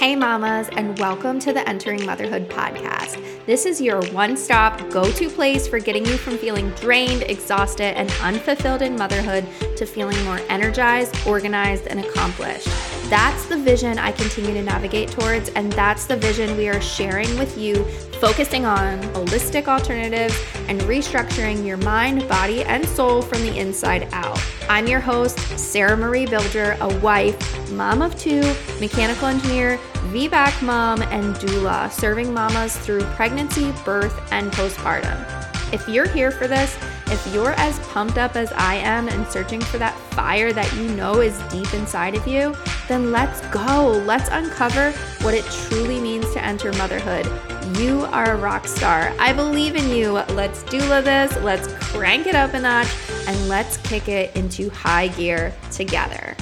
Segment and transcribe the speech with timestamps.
[0.00, 3.22] Hey, mamas, and welcome to the Entering Motherhood podcast.
[3.44, 7.98] This is your one stop, go to place for getting you from feeling drained, exhausted,
[7.98, 12.66] and unfulfilled in motherhood to feeling more energized, organized, and accomplished.
[13.10, 17.38] That's the vision I continue to navigate towards, and that's the vision we are sharing
[17.38, 17.84] with you,
[18.20, 20.34] focusing on holistic alternatives
[20.68, 24.40] and restructuring your mind, body, and soul from the inside out.
[24.70, 28.40] I'm your host, Sarah Marie Bilger, a wife, mom of two,
[28.78, 29.78] mechanical engineer,
[30.08, 35.26] VBAC mom, and doula, serving mamas through pregnancy, birth, and postpartum.
[35.72, 36.76] If you're here for this,
[37.06, 40.88] if you're as pumped up as I am and searching for that fire that you
[40.94, 42.56] know is deep inside of you,
[42.88, 44.02] then let's go.
[44.04, 44.90] Let's uncover
[45.22, 47.26] what it truly means to enter motherhood.
[47.78, 49.14] You are a rock star.
[49.20, 50.12] I believe in you.
[50.12, 51.36] Let's doula this.
[51.42, 52.88] Let's crank it up a notch
[53.28, 56.36] and let's kick it into high gear together.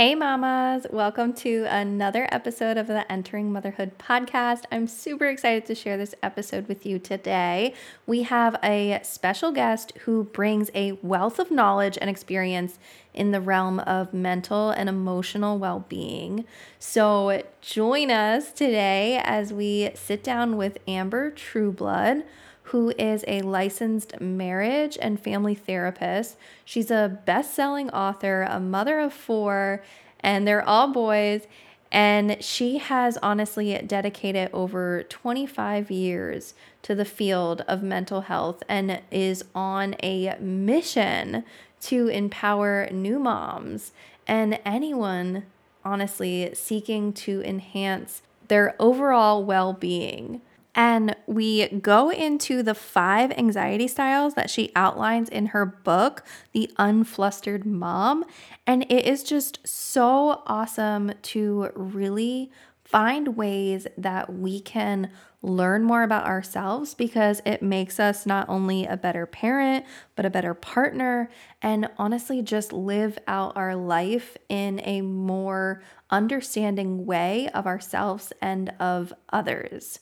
[0.00, 4.62] Hey, mamas, welcome to another episode of the Entering Motherhood podcast.
[4.72, 7.74] I'm super excited to share this episode with you today.
[8.06, 12.78] We have a special guest who brings a wealth of knowledge and experience
[13.12, 16.46] in the realm of mental and emotional well being.
[16.78, 22.24] So, join us today as we sit down with Amber Trueblood
[22.70, 26.36] who is a licensed marriage and family therapist.
[26.64, 29.82] She's a best selling author, a mother of four,
[30.20, 31.48] and they're all boys.
[31.90, 39.00] And she has honestly dedicated over 25 years to the field of mental health and
[39.10, 41.42] is on a mission
[41.80, 43.90] to empower new moms
[44.28, 45.42] and anyone,
[45.84, 50.40] honestly, seeking to enhance their overall well being.
[50.74, 56.70] And we go into the five anxiety styles that she outlines in her book, The
[56.78, 58.24] Unflustered Mom.
[58.66, 62.50] And it is just so awesome to really
[62.84, 65.10] find ways that we can
[65.42, 70.30] learn more about ourselves because it makes us not only a better parent, but a
[70.30, 71.30] better partner,
[71.62, 78.70] and honestly, just live out our life in a more understanding way of ourselves and
[78.78, 80.00] of others.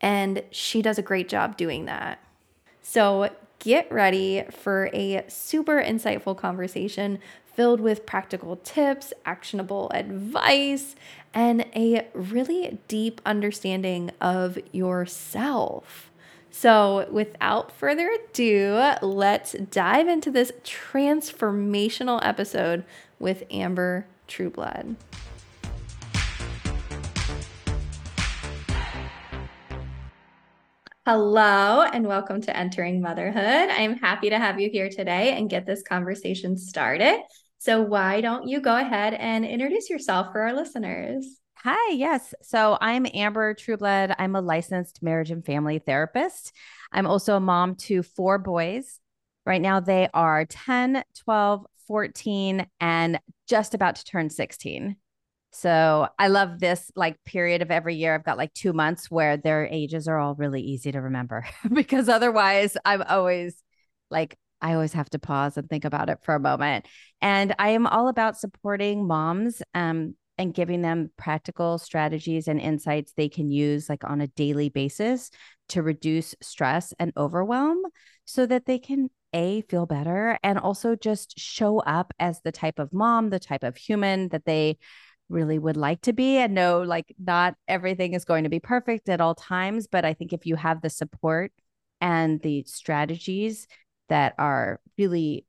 [0.00, 2.18] And she does a great job doing that.
[2.82, 7.18] So get ready for a super insightful conversation
[7.56, 10.94] filled with practical tips, actionable advice,
[11.32, 16.10] and a really deep understanding of yourself.
[16.50, 22.84] So, without further ado, let's dive into this transformational episode
[23.18, 24.96] with Amber Trueblood.
[31.08, 33.70] Hello, and welcome to Entering Motherhood.
[33.70, 37.20] I'm happy to have you here today and get this conversation started.
[37.58, 41.24] So, why don't you go ahead and introduce yourself for our listeners?
[41.58, 42.34] Hi, yes.
[42.42, 44.16] So, I'm Amber Trueblood.
[44.18, 46.52] I'm a licensed marriage and family therapist.
[46.90, 48.98] I'm also a mom to four boys.
[49.44, 54.96] Right now, they are 10, 12, 14, and just about to turn 16.
[55.50, 58.14] So I love this like period of every year.
[58.14, 62.08] I've got like two months where their ages are all really easy to remember because
[62.08, 63.62] otherwise I'm always
[64.10, 66.86] like, I always have to pause and think about it for a moment.
[67.20, 73.12] And I am all about supporting moms um, and giving them practical strategies and insights
[73.16, 75.30] they can use like on a daily basis
[75.70, 77.78] to reduce stress and overwhelm
[78.24, 82.78] so that they can a feel better and also just show up as the type
[82.78, 84.78] of mom the type of human that they
[85.28, 89.08] really would like to be and know like not everything is going to be perfect
[89.08, 91.52] at all times but i think if you have the support
[92.00, 93.66] and the strategies
[94.08, 95.44] that are really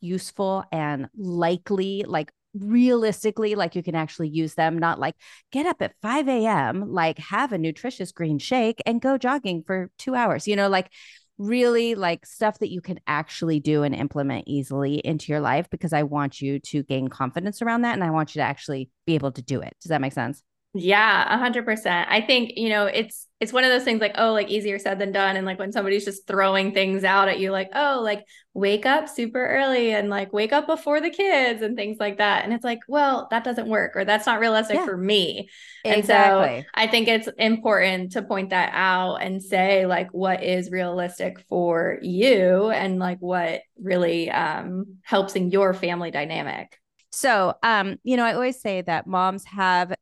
[0.00, 5.14] useful and likely like realistically like you can actually use them not like
[5.52, 9.90] get up at 5 a.m like have a nutritious green shake and go jogging for
[9.98, 10.90] two hours you know like
[11.38, 15.92] really like stuff that you can actually do and implement easily into your life because
[15.92, 19.14] I want you to gain confidence around that and I want you to actually be
[19.14, 19.76] able to do it.
[19.80, 20.42] Does that make sense?
[20.78, 22.08] Yeah, a hundred percent.
[22.10, 24.98] I think, you know, it's it's one of those things like, oh, like easier said
[24.98, 25.36] than done.
[25.36, 28.24] And like when somebody's just throwing things out at you, like, oh, like
[28.54, 32.44] wake up super early and like wake up before the kids and things like that.
[32.44, 34.84] And it's like, well, that doesn't work or that's not realistic yeah.
[34.86, 35.50] for me.
[35.84, 36.56] Exactly.
[36.56, 40.70] And so I think it's important to point that out and say like what is
[40.70, 46.80] realistic for you and like what really um helps in your family dynamic.
[47.12, 49.94] So, um, you know, I always say that moms have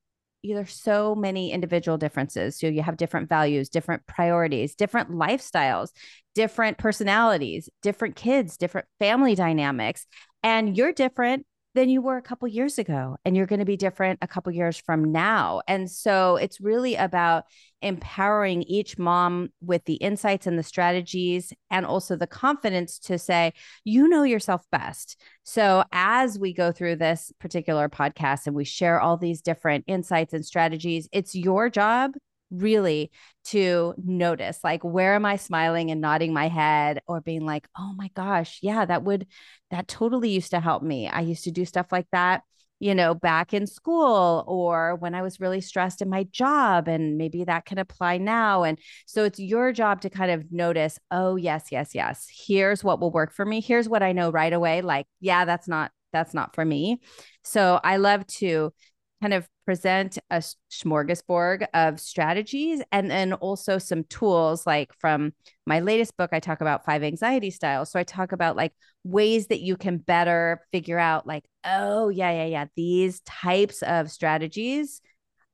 [0.52, 2.58] there's so many individual differences.
[2.58, 5.88] So you have different values, different priorities, different lifestyles,
[6.34, 10.06] different personalities, different kids, different family dynamics.
[10.42, 13.76] And you're different than you were a couple years ago and you're going to be
[13.76, 15.60] different a couple years from now.
[15.66, 17.44] And so it's really about
[17.82, 23.52] empowering each mom with the insights and the strategies and also the confidence to say
[23.84, 25.20] you know yourself best.
[25.42, 30.32] So as we go through this particular podcast and we share all these different insights
[30.32, 32.12] and strategies it's your job
[32.60, 33.10] really
[33.44, 37.92] to notice like where am i smiling and nodding my head or being like oh
[37.96, 39.26] my gosh yeah that would
[39.74, 41.08] that totally used to help me.
[41.08, 42.42] I used to do stuff like that
[42.80, 47.16] you know back in school or when i was really stressed in my job and
[47.16, 48.62] maybe that can apply now.
[48.62, 53.00] And so it's your job to kind of notice oh yes yes yes here's what
[53.00, 53.60] will work for me.
[53.60, 57.00] Here's what i know right away like yeah that's not that's not for me.
[57.42, 58.72] So i love to
[59.20, 65.32] kind of present a smorgasbord of strategies and then also some tools like from
[65.66, 67.90] my latest book i talk about five anxiety styles.
[67.90, 68.72] So i talk about like
[69.04, 74.10] ways that you can better figure out like oh yeah yeah yeah these types of
[74.10, 75.00] strategies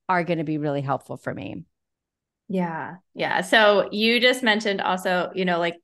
[0.08, 1.64] are going to be really helpful for me.
[2.48, 3.42] Yeah yeah.
[3.42, 5.76] So you just mentioned also you know like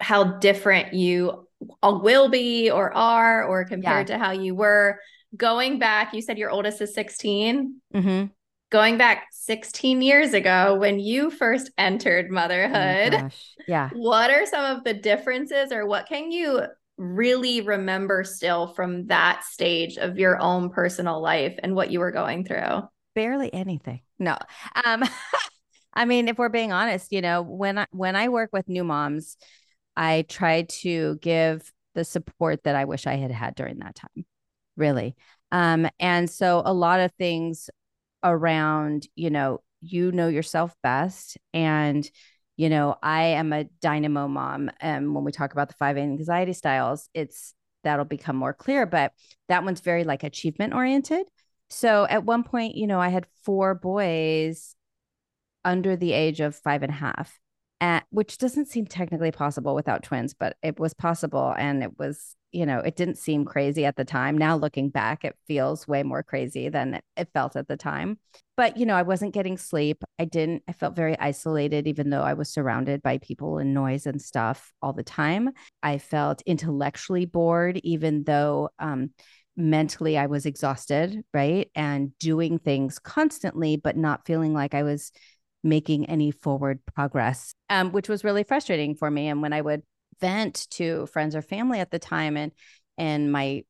[0.00, 1.48] how different you
[1.82, 4.16] uh, will be or are or compared yeah.
[4.16, 4.98] to how you were
[5.36, 7.80] going back, you said your oldest is 16.
[7.94, 8.26] Mm-hmm.
[8.70, 13.14] Going back 16 years ago when you first entered motherhood.
[13.14, 13.28] Oh
[13.68, 13.90] yeah.
[13.92, 16.62] What are some of the differences or what can you
[16.96, 22.10] really remember still from that stage of your own personal life and what you were
[22.10, 22.82] going through?
[23.14, 24.00] Barely anything.
[24.18, 24.36] No.
[24.84, 25.04] Um
[25.96, 28.82] I mean, if we're being honest, you know, when I when I work with new
[28.82, 29.36] moms,
[29.96, 34.24] I try to give the support that I wish I had had during that time
[34.76, 35.16] really.
[35.52, 37.70] Um, and so a lot of things
[38.22, 41.36] around, you know, you know yourself best.
[41.52, 42.08] And,
[42.56, 44.70] you know, I am a dynamo mom.
[44.80, 47.54] And when we talk about the five anxiety styles, it's
[47.84, 48.86] that'll become more clear.
[48.86, 49.12] But
[49.48, 51.26] that one's very like achievement oriented.
[51.70, 54.74] So at one point, you know, I had four boys
[55.64, 57.38] under the age of five and a half,
[58.10, 61.54] which doesn't seem technically possible without twins, but it was possible.
[61.56, 64.38] And it was you know, it didn't seem crazy at the time.
[64.38, 68.20] Now looking back, it feels way more crazy than it felt at the time.
[68.56, 70.04] But, you know, I wasn't getting sleep.
[70.20, 74.06] I didn't, I felt very isolated, even though I was surrounded by people and noise
[74.06, 75.50] and stuff all the time.
[75.82, 79.10] I felt intellectually bored, even though, um,
[79.56, 81.68] mentally I was exhausted, right?
[81.74, 85.10] And doing things constantly, but not feeling like I was
[85.64, 89.28] making any forward progress, um, which was really frustrating for me.
[89.28, 89.82] And when I would
[90.20, 92.52] vent to friends or family at the time and
[92.96, 93.62] and my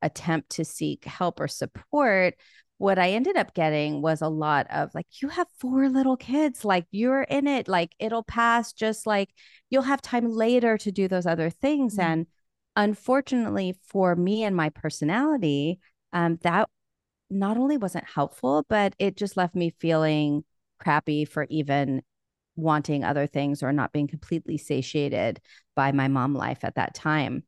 [0.00, 2.34] attempt to seek help or support
[2.78, 6.64] what i ended up getting was a lot of like you have four little kids
[6.64, 9.30] like you're in it like it'll pass just like
[9.70, 12.10] you'll have time later to do those other things mm-hmm.
[12.10, 12.26] and
[12.74, 15.78] unfortunately for me and my personality
[16.12, 16.68] um that
[17.30, 20.42] not only wasn't helpful but it just left me feeling
[20.82, 22.02] crappy for even
[22.56, 25.40] wanting other things or not being completely satiated
[25.74, 27.44] by my mom life at that time.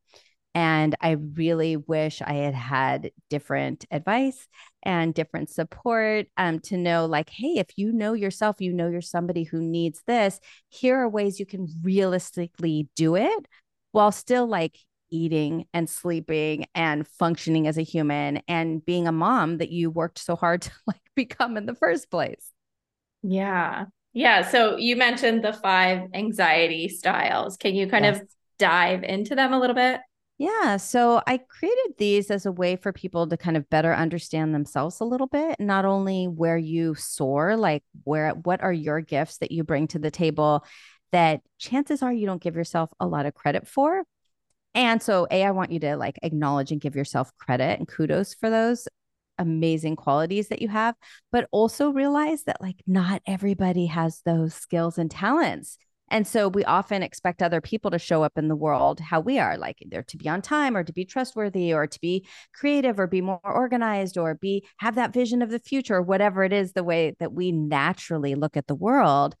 [0.55, 4.47] And I really wish I had had different advice
[4.83, 9.01] and different support um, to know, like, hey, if you know yourself, you know you're
[9.01, 10.39] somebody who needs this,
[10.69, 13.47] here are ways you can realistically do it
[13.91, 14.77] while still like
[15.11, 20.19] eating and sleeping and functioning as a human and being a mom that you worked
[20.19, 22.54] so hard to like become in the first place.
[23.27, 23.85] Yeah.
[24.13, 24.43] Yeah.
[24.43, 27.57] So you mentioned the five anxiety styles.
[27.57, 28.21] Can you kind yes.
[28.21, 28.27] of
[28.59, 29.99] dive into them a little bit?
[30.37, 30.77] Yeah.
[30.77, 34.99] So I created these as a way for people to kind of better understand themselves
[34.99, 39.51] a little bit, not only where you soar, like where, what are your gifts that
[39.51, 40.65] you bring to the table
[41.11, 44.03] that chances are you don't give yourself a lot of credit for.
[44.73, 48.33] And so, A, I want you to like acknowledge and give yourself credit and kudos
[48.33, 48.89] for those
[49.37, 50.95] amazing qualities that you have,
[51.31, 55.77] but also realize that like not everybody has those skills and talents.
[56.09, 59.39] And so we often expect other people to show up in the world how we
[59.39, 62.99] are, like either to be on time or to be trustworthy or to be creative
[62.99, 66.73] or be more organized or be have that vision of the future, whatever it is,
[66.73, 69.35] the way that we naturally look at the world.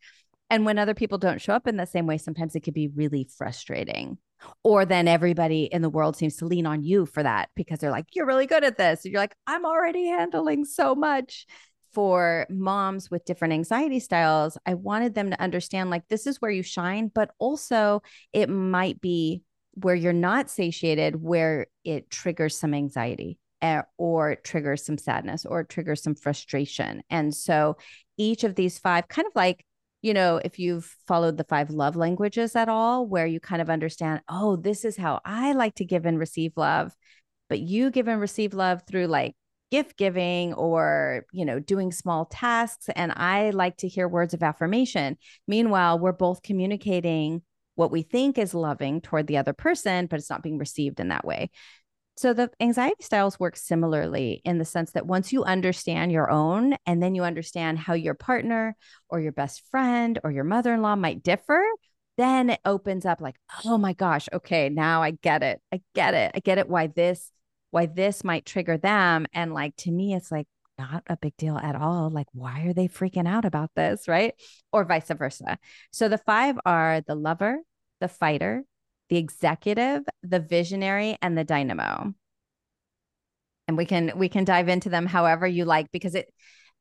[0.49, 2.87] And when other people don't show up in the same way, sometimes it could be
[2.87, 4.17] really frustrating
[4.63, 7.91] or then everybody in the world seems to lean on you for that because they're
[7.91, 9.03] like you're really good at this.
[9.03, 11.45] And you're like i'm already handling so much.
[11.93, 16.51] For moms with different anxiety styles i wanted them to understand like this is where
[16.51, 18.01] you shine but also
[18.33, 19.43] it might be
[19.75, 25.63] where you're not satiated where it triggers some anxiety eh, or triggers some sadness or
[25.63, 27.01] triggers some frustration.
[27.09, 27.77] And so
[28.17, 29.65] each of these five kind of like
[30.05, 33.71] you know, if you've followed the five love languages at all, where you kind of
[33.71, 36.93] understand, oh, this is how I like to give and receive love.
[37.49, 39.35] but you give and receive love through like
[39.71, 44.43] gift giving or you know doing small tasks and i like to hear words of
[44.43, 47.41] affirmation meanwhile we're both communicating
[47.73, 51.07] what we think is loving toward the other person but it's not being received in
[51.09, 51.49] that way
[52.17, 56.75] so the anxiety styles work similarly in the sense that once you understand your own
[56.85, 58.75] and then you understand how your partner
[59.09, 61.61] or your best friend or your mother-in-law might differ,
[62.17, 65.61] then it opens up like, oh my gosh, okay, now I get it.
[65.73, 66.31] I get it.
[66.33, 67.31] I get it why this
[67.71, 71.57] why this might trigger them and like to me it's like not a big deal
[71.57, 72.09] at all.
[72.09, 74.33] Like why are they freaking out about this, right?
[74.71, 75.57] Or vice versa.
[75.91, 77.57] So the 5 are the lover,
[77.99, 78.63] the fighter,
[79.09, 82.13] the executive, the visionary, and the dynamo.
[83.67, 86.31] And we can we can dive into them however you like because it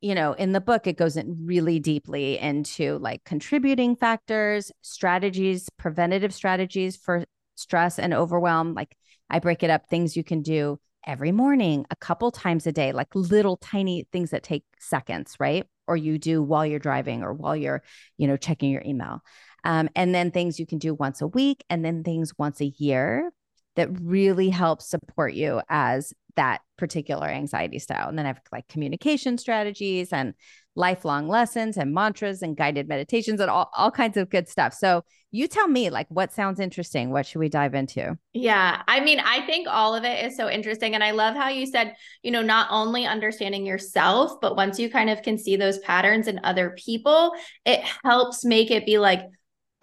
[0.01, 5.69] you know in the book it goes in really deeply into like contributing factors strategies
[5.79, 8.75] preventative strategies for stress and overwhelm.
[8.75, 8.97] Like
[9.31, 12.93] i break it up things you can do every morning a couple times a day
[12.93, 15.65] like little tiny things that take seconds right?
[15.87, 17.83] Or you do while you're driving or while you're
[18.19, 19.23] you know checking your email
[19.65, 22.73] um, and then things you can do once a week, and then things once a
[22.77, 23.31] year
[23.77, 28.09] that really help support you as that particular anxiety style.
[28.09, 30.35] And then I have like communication strategies and
[30.77, 34.75] lifelong lessons and mantras and guided meditations and all, all kinds of good stuff.
[34.75, 37.11] So you tell me like what sounds interesting.
[37.11, 38.19] What should we dive into?
[38.33, 38.83] Yeah.
[38.89, 40.95] I mean, I think all of it is so interesting.
[40.95, 44.91] And I love how you said, you know, not only understanding yourself, but once you
[44.91, 47.33] kind of can see those patterns in other people,
[47.65, 49.21] it helps make it be like,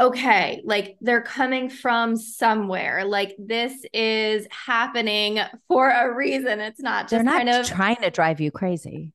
[0.01, 3.05] okay, like they're coming from somewhere.
[3.05, 6.59] Like this is happening for a reason.
[6.59, 9.13] It's not just they're not kind of trying to drive you crazy.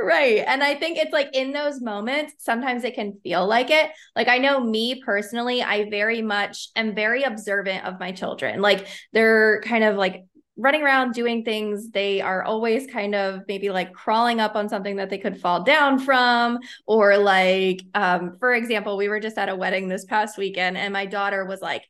[0.00, 0.44] Right.
[0.46, 3.90] And I think it's like in those moments, sometimes it can feel like it.
[4.14, 8.60] Like I know me personally, I very much am very observant of my children.
[8.60, 10.24] Like they're kind of like
[10.56, 11.90] running around doing things.
[11.90, 15.62] They are always kind of maybe like crawling up on something that they could fall
[15.64, 16.58] down from.
[16.86, 20.92] Or, like, um, for example, we were just at a wedding this past weekend, and
[20.92, 21.88] my daughter was like,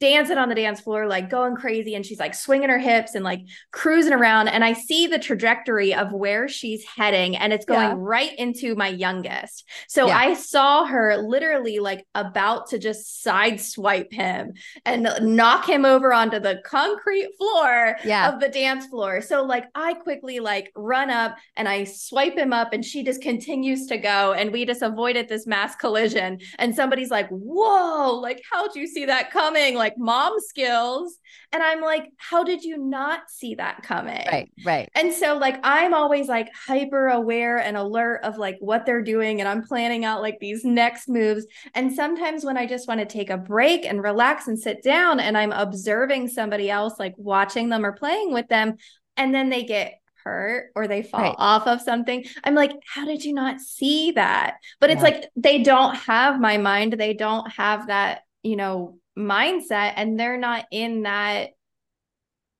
[0.00, 1.94] dancing on the dance floor, like going crazy.
[1.94, 3.40] And she's like swinging her hips and like
[3.72, 4.48] cruising around.
[4.48, 7.94] And I see the trajectory of where she's heading, and it's going yeah.
[7.96, 9.68] right into my youngest.
[9.88, 10.16] So yeah.
[10.16, 14.52] I saw her literally like about to just sideswipe him
[14.84, 18.32] and knock him over onto the concrete floor yeah.
[18.32, 19.20] of the dance floor.
[19.20, 23.22] So like I quickly like run up and I swipe him up, and she just
[23.22, 24.32] continues to go.
[24.32, 26.38] And we just avoided this mass collision.
[26.58, 29.74] And somebody's like, Whoa, like, how'd you see that coming?
[29.74, 31.18] Like, like mom skills.
[31.52, 34.26] And I'm like, how did you not see that coming?
[34.30, 34.88] Right, right.
[34.94, 39.40] And so, like, I'm always like hyper aware and alert of like what they're doing.
[39.40, 41.46] And I'm planning out like these next moves.
[41.74, 45.20] And sometimes when I just want to take a break and relax and sit down
[45.20, 48.76] and I'm observing somebody else, like watching them or playing with them,
[49.16, 51.34] and then they get hurt or they fall right.
[51.38, 52.24] off of something.
[52.44, 54.56] I'm like, how did you not see that?
[54.80, 56.92] But it's like they don't have my mind.
[56.92, 61.50] They don't have that, you know, mindset and they're not in that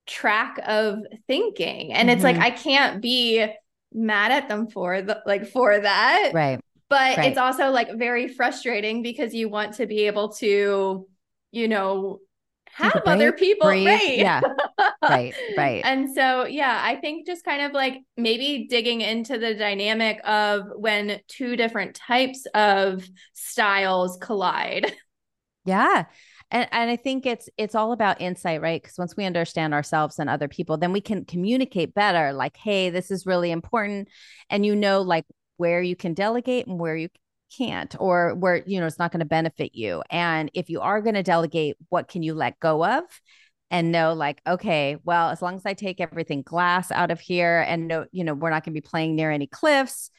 [0.06, 1.92] track of thinking.
[1.92, 2.16] And mm-hmm.
[2.16, 2.44] it's like mm-hmm.
[2.44, 3.46] i can't be
[3.92, 6.32] mad at them for the like for that.
[6.34, 6.60] Right.
[6.88, 7.28] But right.
[7.28, 11.06] it's also like very frustrating because you want to be able to
[11.52, 12.18] you know
[12.72, 13.68] have other people.
[13.68, 13.86] breathe.
[13.86, 14.18] right.
[14.18, 14.40] Yeah.
[15.02, 15.34] Right.
[15.56, 15.82] Right.
[15.84, 20.64] And so yeah i think just kind of like maybe digging into the dynamic of
[20.76, 24.92] when two different types of styles collide.
[25.64, 26.04] Yeah
[26.50, 28.82] and and i think it's it's all about insight right?
[28.82, 32.90] Because once we understand ourselves and other people then we can communicate better like hey
[32.90, 34.08] this is really important
[34.50, 35.24] and you know like
[35.56, 37.08] where you can delegate and where you
[37.56, 40.02] can't or where you know it's not going to benefit you.
[40.10, 43.04] And if you are going to delegate what can you let go of
[43.70, 47.64] and know like okay well as long as i take everything glass out of here
[47.68, 50.10] and no you know we're not going to be playing near any cliffs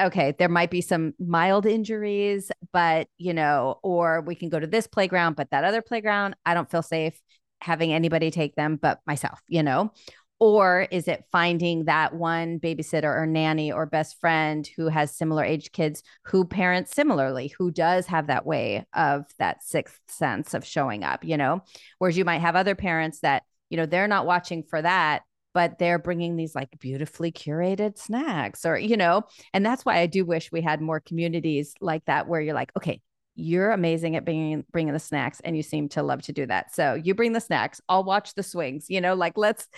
[0.00, 4.66] okay, there might be some mild injuries, but you know, or we can go to
[4.66, 7.20] this playground, but that other playground, I don't feel safe
[7.60, 9.92] having anybody take them but myself, you know?
[10.40, 15.44] Or is it finding that one babysitter or nanny or best friend who has similar
[15.44, 20.64] age kids who parents similarly, who does have that way of that sixth sense of
[20.64, 21.62] showing up, you know?
[21.98, 25.22] Whereas you might have other parents that, you know, they're not watching for that
[25.54, 30.06] but they're bringing these like beautifully curated snacks or you know and that's why i
[30.06, 33.00] do wish we had more communities like that where you're like okay
[33.38, 36.74] you're amazing at bringing bringing the snacks and you seem to love to do that.
[36.74, 39.68] So you bring the snacks i'll watch the swings you know like let's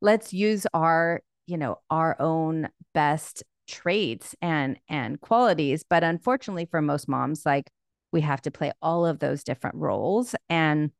[0.00, 5.84] let's use our you know our own best traits and and qualities.
[5.88, 7.70] But unfortunately for most moms like
[8.12, 10.34] we have to play all of those different roles.
[10.48, 10.90] And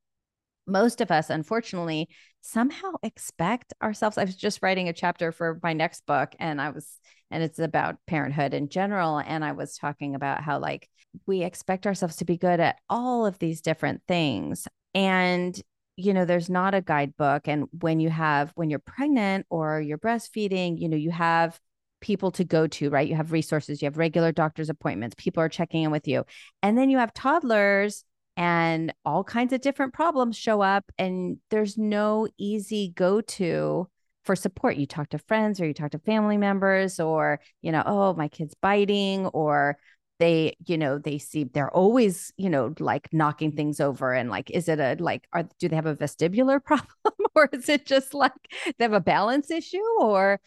[0.66, 2.09] most of us, unfortunately,
[2.40, 4.18] somehow expect ourselves.
[4.18, 6.99] I was just writing a chapter for my next book, and I was,
[7.30, 9.18] and it's about parenthood in general.
[9.18, 10.88] And I was talking about how, like,
[11.26, 14.66] we expect ourselves to be good at all of these different things.
[14.94, 15.61] And,
[15.97, 17.47] you know, there's not a guidebook.
[17.47, 21.59] And when you have, when you're pregnant or you're breastfeeding, you know, you have
[22.00, 23.09] people to go to, right?
[23.09, 26.25] You have resources, you have regular doctor's appointments, people are checking in with you.
[26.62, 28.04] And then you have toddlers
[28.36, 33.88] and all kinds of different problems show up and there's no easy go to
[34.24, 34.76] for support.
[34.76, 38.28] You talk to friends or you talk to family members or you know oh my
[38.28, 39.76] kid's biting or
[40.18, 44.50] they you know they see they're always you know like knocking things over and like
[44.50, 46.88] is it a like are do they have a vestibular problem
[47.34, 48.32] or is it just like
[48.78, 50.40] they have a balance issue or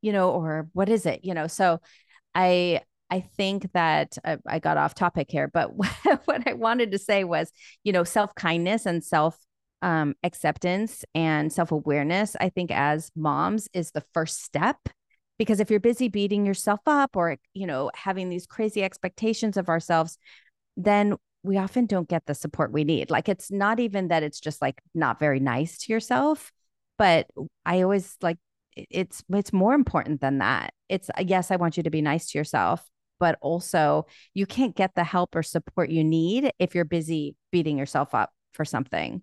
[0.00, 1.46] you know or what is it you know?
[1.46, 1.80] So
[2.34, 2.80] i
[3.12, 5.66] I think that I, I got off topic here, but
[6.24, 7.52] what I wanted to say was,
[7.84, 9.36] you know, self kindness and self
[9.82, 14.78] um, acceptance and self awareness, I think, as moms is the first step.
[15.38, 19.68] Because if you're busy beating yourself up or, you know, having these crazy expectations of
[19.68, 20.16] ourselves,
[20.78, 23.10] then we often don't get the support we need.
[23.10, 26.50] Like it's not even that it's just like not very nice to yourself,
[26.96, 27.26] but
[27.66, 28.38] I always like
[28.74, 30.72] it's it's more important than that.
[30.88, 32.88] It's yes, I want you to be nice to yourself,
[33.22, 37.78] but also you can't get the help or support you need if you're busy beating
[37.78, 39.22] yourself up for something.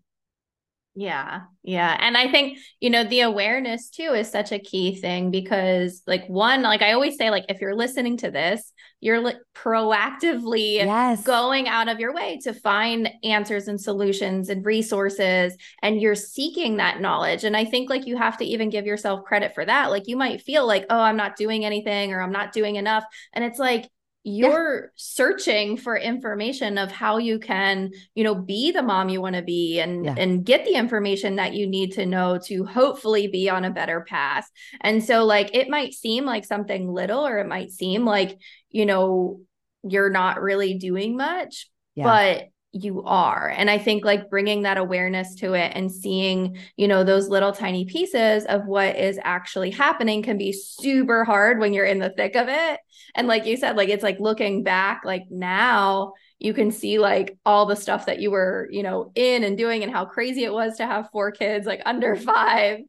[0.96, 1.42] Yeah.
[1.64, 1.96] Yeah.
[1.98, 6.28] And I think, you know, the awareness too is such a key thing because, like,
[6.28, 11.24] one, like I always say, like, if you're listening to this, you're like proactively yes.
[11.24, 16.78] going out of your way to find answers and solutions and resources, and you're seeking
[16.78, 17.46] that knowledge.
[17.46, 19.92] And I think, like, you have to even give yourself credit for that.
[19.92, 23.06] Like, you might feel like, oh, I'm not doing anything or I'm not doing enough.
[23.32, 23.90] And it's like,
[24.24, 24.88] you're yeah.
[24.96, 29.42] searching for information of how you can you know be the mom you want to
[29.42, 30.16] be and yeah.
[30.18, 34.02] and get the information that you need to know to hopefully be on a better
[34.02, 34.50] path
[34.82, 38.38] and so like it might seem like something little or it might seem like
[38.70, 39.40] you know
[39.84, 42.04] you're not really doing much yeah.
[42.04, 43.52] but you are.
[43.56, 47.52] And i think like bringing that awareness to it and seeing you know those little
[47.52, 52.12] tiny pieces of what is actually happening can be super hard when you're in the
[52.12, 52.80] thick of it.
[53.16, 57.38] And like you said like it's like looking back like now you can see like
[57.46, 60.54] all the stuff that you were you know in and doing and how crazy it
[60.54, 62.26] was to have four kids like under mm-hmm.
[62.26, 62.80] 5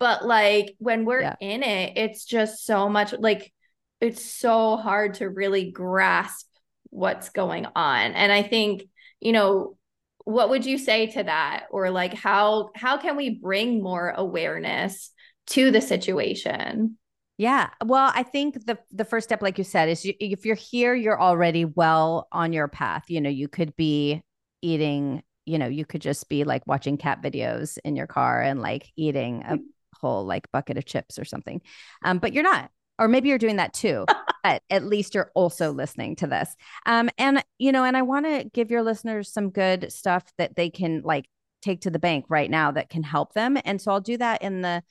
[0.00, 1.36] but like when we're yeah.
[1.40, 3.52] in it it's just so much like
[4.00, 6.46] it's so hard to really grasp
[6.90, 8.12] what's going on.
[8.12, 8.82] And i think
[9.20, 9.76] you know
[10.24, 11.66] what would you say to that?
[11.70, 15.10] Or like how how can we bring more awareness
[15.48, 16.98] to the situation?
[17.38, 17.70] Yeah.
[17.84, 20.94] Well i think the the first step like you said is you, if you're here
[20.94, 23.04] you're already well on your path.
[23.08, 24.22] You know you could be
[24.60, 28.60] eating you know you could just be like watching cat videos in your car and
[28.60, 29.56] like eating a
[30.00, 31.62] whole like bucket of chips or something.
[32.04, 34.04] Um but you're not or maybe you're doing that too
[34.42, 36.54] but at least you're also listening to this.
[36.86, 40.56] Um and you know and i want to give your listeners some good stuff that
[40.56, 41.26] they can like
[41.60, 43.58] take to the bank right now that can help them.
[43.64, 44.82] And so i'll do that in the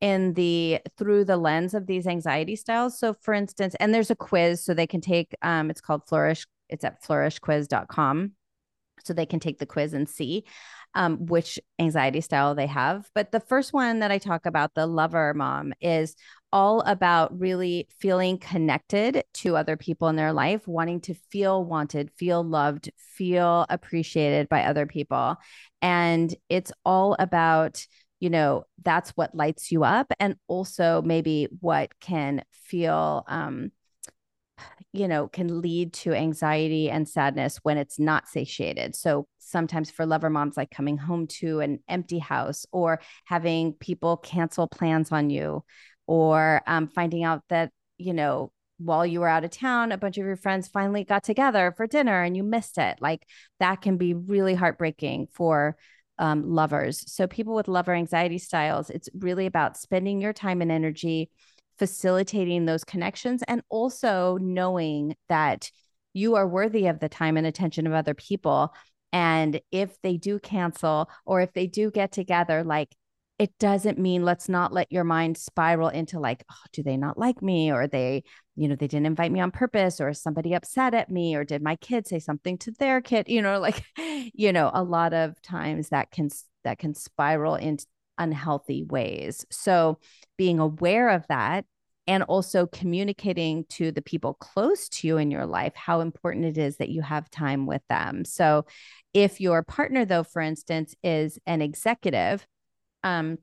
[0.00, 2.98] in the through the lens of these anxiety styles.
[2.98, 6.46] So for instance and there's a quiz so they can take um it's called flourish
[6.68, 8.32] it's at flourishquiz.com
[9.04, 10.44] so they can take the quiz and see
[10.94, 13.08] um, which anxiety style they have.
[13.14, 16.14] But the first one that I talk about, the lover mom, is
[16.52, 22.12] all about really feeling connected to other people in their life, wanting to feel wanted,
[22.12, 25.36] feel loved, feel appreciated by other people.
[25.82, 27.84] And it's all about,
[28.20, 30.12] you know, that's what lights you up.
[30.20, 33.72] And also maybe what can feel, um,
[34.94, 38.94] you know, can lead to anxiety and sadness when it's not satiated.
[38.94, 44.16] So sometimes for lover moms, like coming home to an empty house or having people
[44.16, 45.64] cancel plans on you
[46.06, 50.16] or um, finding out that, you know, while you were out of town, a bunch
[50.16, 52.98] of your friends finally got together for dinner and you missed it.
[53.00, 53.26] Like
[53.58, 55.76] that can be really heartbreaking for
[56.20, 57.02] um, lovers.
[57.12, 61.30] So, people with lover anxiety styles, it's really about spending your time and energy
[61.78, 65.70] facilitating those connections and also knowing that
[66.12, 68.72] you are worthy of the time and attention of other people.
[69.12, 72.94] And if they do cancel or if they do get together, like
[73.38, 77.18] it doesn't mean let's not let your mind spiral into like, oh, do they not
[77.18, 77.72] like me?
[77.72, 78.22] Or they,
[78.54, 81.60] you know, they didn't invite me on purpose, or somebody upset at me, or did
[81.60, 83.28] my kid say something to their kid?
[83.28, 86.28] You know, like, you know, a lot of times that can
[86.62, 87.86] that can spiral into
[88.18, 89.44] unhealthy ways.
[89.50, 89.98] So
[90.36, 91.64] being aware of that
[92.06, 96.58] and also communicating to the people close to you in your life how important it
[96.58, 98.24] is that you have time with them.
[98.24, 98.66] So,
[99.14, 102.46] if your partner, though, for instance, is an executive,
[103.04, 103.38] um,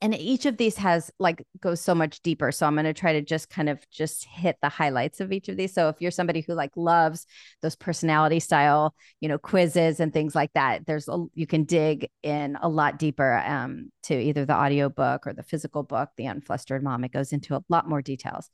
[0.00, 3.12] and each of these has like goes so much deeper so i'm going to try
[3.12, 5.72] to just kind of just hit the highlights of each of these.
[5.72, 7.26] So if you're somebody who like loves
[7.62, 12.08] those personality style you know quizzes and things like that there's a, you can dig
[12.22, 16.10] in a lot deeper um, to either the audio book or the physical book.
[16.16, 18.50] The unflustered mom it goes into a lot more details.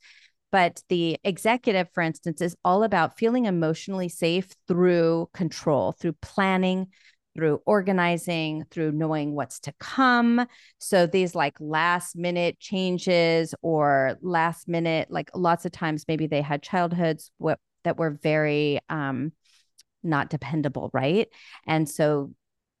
[0.51, 6.87] But the executive for instance is all about feeling emotionally safe through control through planning
[7.35, 10.45] through organizing, through knowing what's to come.
[10.77, 16.41] So these like last minute changes or last minute, like lots of times, maybe they
[16.41, 17.31] had childhoods
[17.83, 19.33] that were very um,
[20.03, 21.27] not dependable, right?
[21.67, 22.33] And so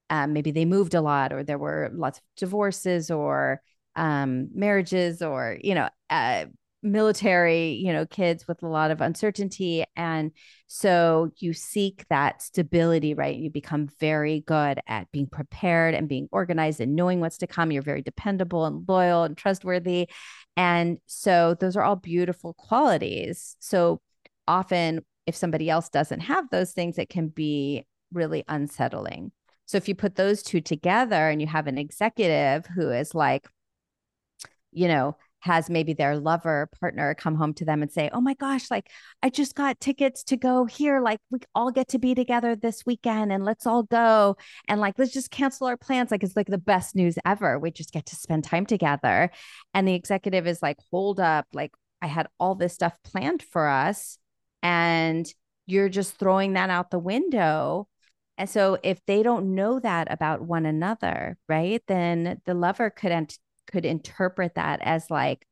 [0.09, 3.61] um, maybe they moved a lot, or there were lots of divorces or
[3.95, 6.45] um, marriages, or you know, uh,
[6.85, 9.83] military, you know, kids with a lot of uncertainty.
[9.95, 10.31] And
[10.67, 13.35] so you seek that stability, right?
[13.35, 17.71] You become very good at being prepared and being organized and knowing what's to come.
[17.71, 20.09] You're very dependable and loyal and trustworthy.
[20.55, 23.57] And so those are all beautiful qualities.
[23.59, 24.01] So
[24.47, 29.31] often, if somebody else doesn't have those things, it can be really unsettling.
[29.65, 33.47] So if you put those two together and you have an executive who is like,
[34.71, 38.33] you know, has maybe their lover partner come home to them and say, Oh my
[38.33, 38.89] gosh, like
[39.21, 40.99] I just got tickets to go here.
[40.99, 44.37] Like we all get to be together this weekend and let's all go.
[44.67, 46.09] And like, let's just cancel our plans.
[46.09, 47.59] Like it's like the best news ever.
[47.59, 49.29] We just get to spend time together.
[49.75, 51.45] And the executive is like, Hold up.
[51.53, 54.17] Like I had all this stuff planned for us.
[54.63, 55.31] And
[55.67, 57.87] you're just throwing that out the window.
[58.39, 63.11] And so if they don't know that about one another, right, then the lover could
[63.11, 65.45] ent- could interpret that as like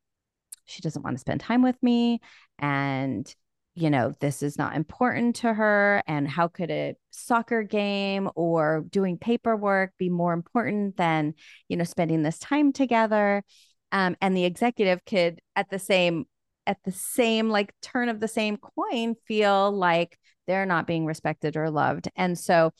[0.65, 2.19] she doesn't want to spend time with me
[2.59, 3.35] and
[3.75, 8.85] you know this is not important to her and how could a soccer game or
[8.89, 11.33] doing paperwork be more important than
[11.69, 13.43] you know spending this time together?
[13.91, 16.25] Um, and the executive could at the same
[16.67, 21.57] at the same like turn of the same coin feel like they're not being respected
[21.57, 22.09] or loved.
[22.15, 22.71] And so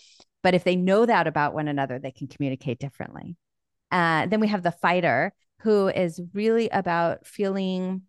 [0.44, 3.36] but if they know that about one another they can communicate differently
[3.94, 8.02] uh, then we have the fighter who is really about feeling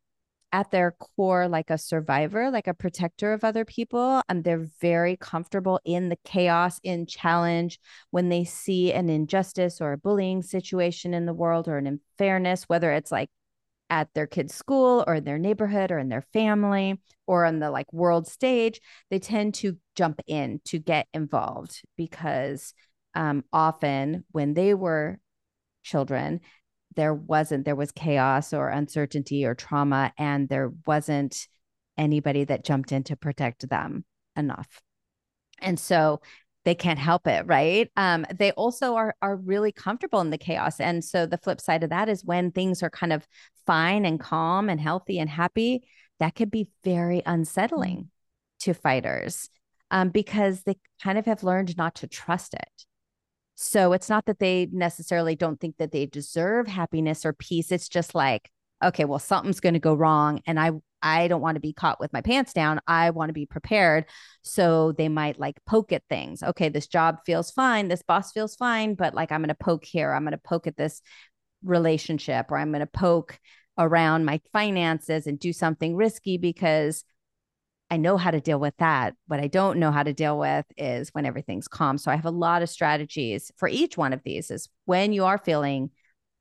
[0.51, 4.23] at their core like a survivor, like a protector of other people.
[4.29, 7.79] And they're very comfortable in the chaos, in challenge
[8.13, 12.65] when they see an injustice or a bullying situation in the world or an unfairness,
[12.65, 13.29] whether it's like
[13.91, 17.71] at their kids' school or in their neighborhood or in their family or on the
[17.71, 22.73] like world stage, they tend to jump in to get involved because
[23.15, 25.19] um, often when they were
[25.85, 26.41] children
[26.97, 31.49] there wasn't there was chaos or uncertainty or trauma and there wasn't
[31.97, 34.05] anybody that jumped in to protect them
[34.37, 34.81] enough.
[35.61, 36.21] And so
[36.65, 37.91] they can't help it right?
[37.97, 40.81] Um, they also are are really comfortable in the chaos.
[40.81, 43.27] And so the flip side of that is when things are kind of
[43.67, 45.85] fine and calm and healthy and happy
[46.21, 48.11] that could be very unsettling
[48.61, 49.49] to fighters
[49.91, 52.85] um, because they kind of have learned not to trust it
[53.55, 57.71] so it's not that they necessarily don't think that they deserve happiness or peace.
[57.71, 58.51] It's just like,
[58.83, 60.41] okay, well, something's going to go wrong.
[60.47, 62.81] And I, I don't want to be caught with my pants down.
[62.87, 64.07] I want to be prepared.
[64.43, 66.43] So they might like poke at things.
[66.43, 67.89] Okay, this job feels fine.
[67.89, 70.13] This boss feels fine, but like I'm going to poke here.
[70.13, 71.01] I'm going to poke at this
[71.63, 73.39] relationship or I'm going to poke
[73.79, 77.05] around my finances and do something risky because
[77.95, 79.15] I know how to deal with that.
[79.29, 81.97] What I don't know how to deal with is when everything's calm.
[81.97, 85.25] So I have a lot of strategies for each one of these is when you
[85.25, 85.91] are feeling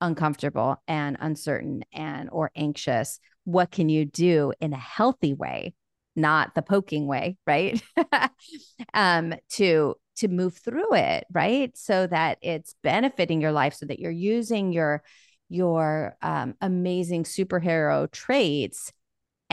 [0.02, 5.76] uncomfortable and uncertain and or anxious, what can you do in a healthy way,
[6.16, 7.80] not the poking way, right?
[8.96, 11.78] um to to move through it, right?
[11.78, 15.04] So that it's benefiting your life so that you're using your
[15.50, 18.92] your um, amazing superhero traits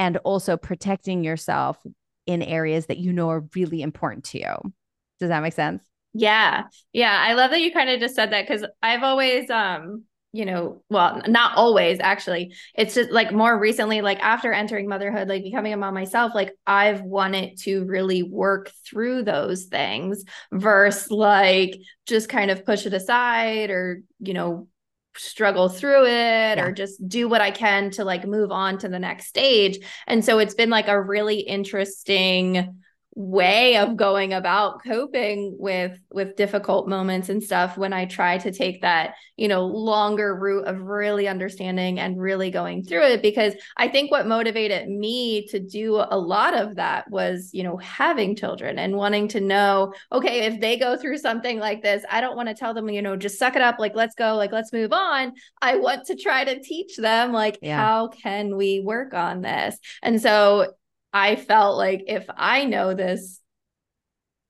[0.01, 1.77] and also protecting yourself
[2.25, 4.73] in areas that you know are really important to you.
[5.21, 5.83] Does that make sense?
[6.15, 6.65] Yeah.
[6.95, 10.47] Yeah, I love that you kind of just said that cuz I've always um you
[10.47, 12.55] know, well, not always actually.
[12.77, 16.55] It's just like more recently, like after entering motherhood, like becoming a mom myself, like
[16.67, 21.75] I've wanted to really work through those things versus like
[22.07, 24.69] just kind of push it aside or, you know,
[25.17, 26.65] struggle through it yeah.
[26.65, 29.79] or just do what I can to like move on to the next stage.
[30.07, 32.81] And so it's been like a really interesting
[33.17, 38.53] way of going about coping with with difficult moments and stuff when i try to
[38.53, 43.53] take that you know longer route of really understanding and really going through it because
[43.77, 48.37] i think what motivated me to do a lot of that was you know having
[48.37, 52.37] children and wanting to know okay if they go through something like this i don't
[52.37, 54.73] want to tell them you know just suck it up like let's go like let's
[54.73, 57.77] move on i want to try to teach them like yeah.
[57.77, 60.73] how can we work on this and so
[61.13, 63.41] I felt like if I know this,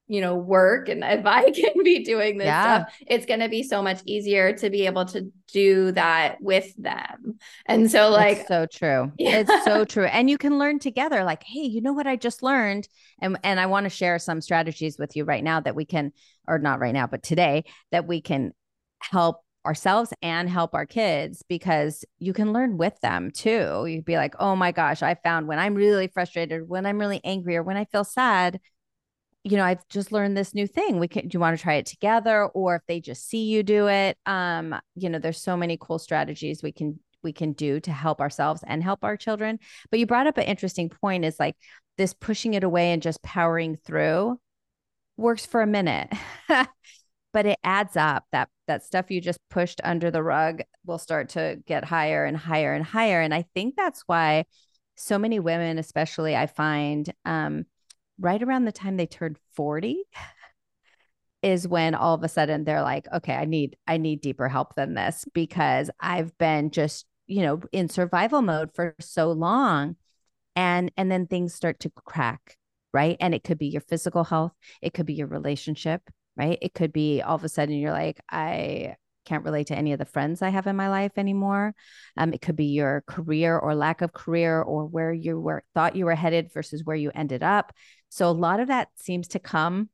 [0.08, 2.84] you know, work and if I can be doing this yeah.
[2.84, 6.74] stuff, it's going to be so much easier to be able to do that with
[6.76, 7.38] them.
[7.66, 9.12] And so, like, so true.
[9.18, 9.38] Yeah.
[9.46, 10.06] It's so true.
[10.06, 12.88] And you can learn together, like, hey, you know what I just learned?
[13.20, 16.12] And, and I want to share some strategies with you right now that we can,
[16.46, 18.52] or not right now, but today that we can
[18.98, 23.84] help ourselves and help our kids because you can learn with them too.
[23.86, 27.20] You'd be like, oh my gosh, I found when I'm really frustrated, when I'm really
[27.24, 28.60] angry, or when I feel sad,
[29.44, 30.98] you know, I've just learned this new thing.
[30.98, 32.46] We can do you want to try it together?
[32.46, 35.98] Or if they just see you do it, um, you know, there's so many cool
[35.98, 39.58] strategies we can we can do to help ourselves and help our children.
[39.90, 41.56] But you brought up an interesting point is like
[41.96, 44.38] this pushing it away and just powering through
[45.16, 46.12] works for a minute.
[47.32, 48.24] but it adds up.
[48.32, 52.36] That that stuff you just pushed under the rug will start to get higher and
[52.36, 53.20] higher and higher.
[53.20, 54.44] And i think that's why
[54.96, 57.64] so many women especially i find um,
[58.18, 60.02] right around the time they turn 40
[61.42, 64.74] is when all of a sudden they're like okay i need i need deeper help
[64.74, 69.96] than this because i've been just you know in survival mode for so long.
[70.56, 72.56] And and then things start to crack
[72.92, 73.16] right?
[73.20, 76.02] And it could be your physical health it could be your relationship
[76.40, 76.58] right?
[76.62, 79.98] It could be all of a sudden you're like, I can't relate to any of
[79.98, 81.74] the friends I have in my life anymore.
[82.16, 85.96] Um, it could be your career or lack of career or where you were thought
[85.96, 87.74] you were headed versus where you ended up.
[88.08, 89.90] So a lot of that seems to come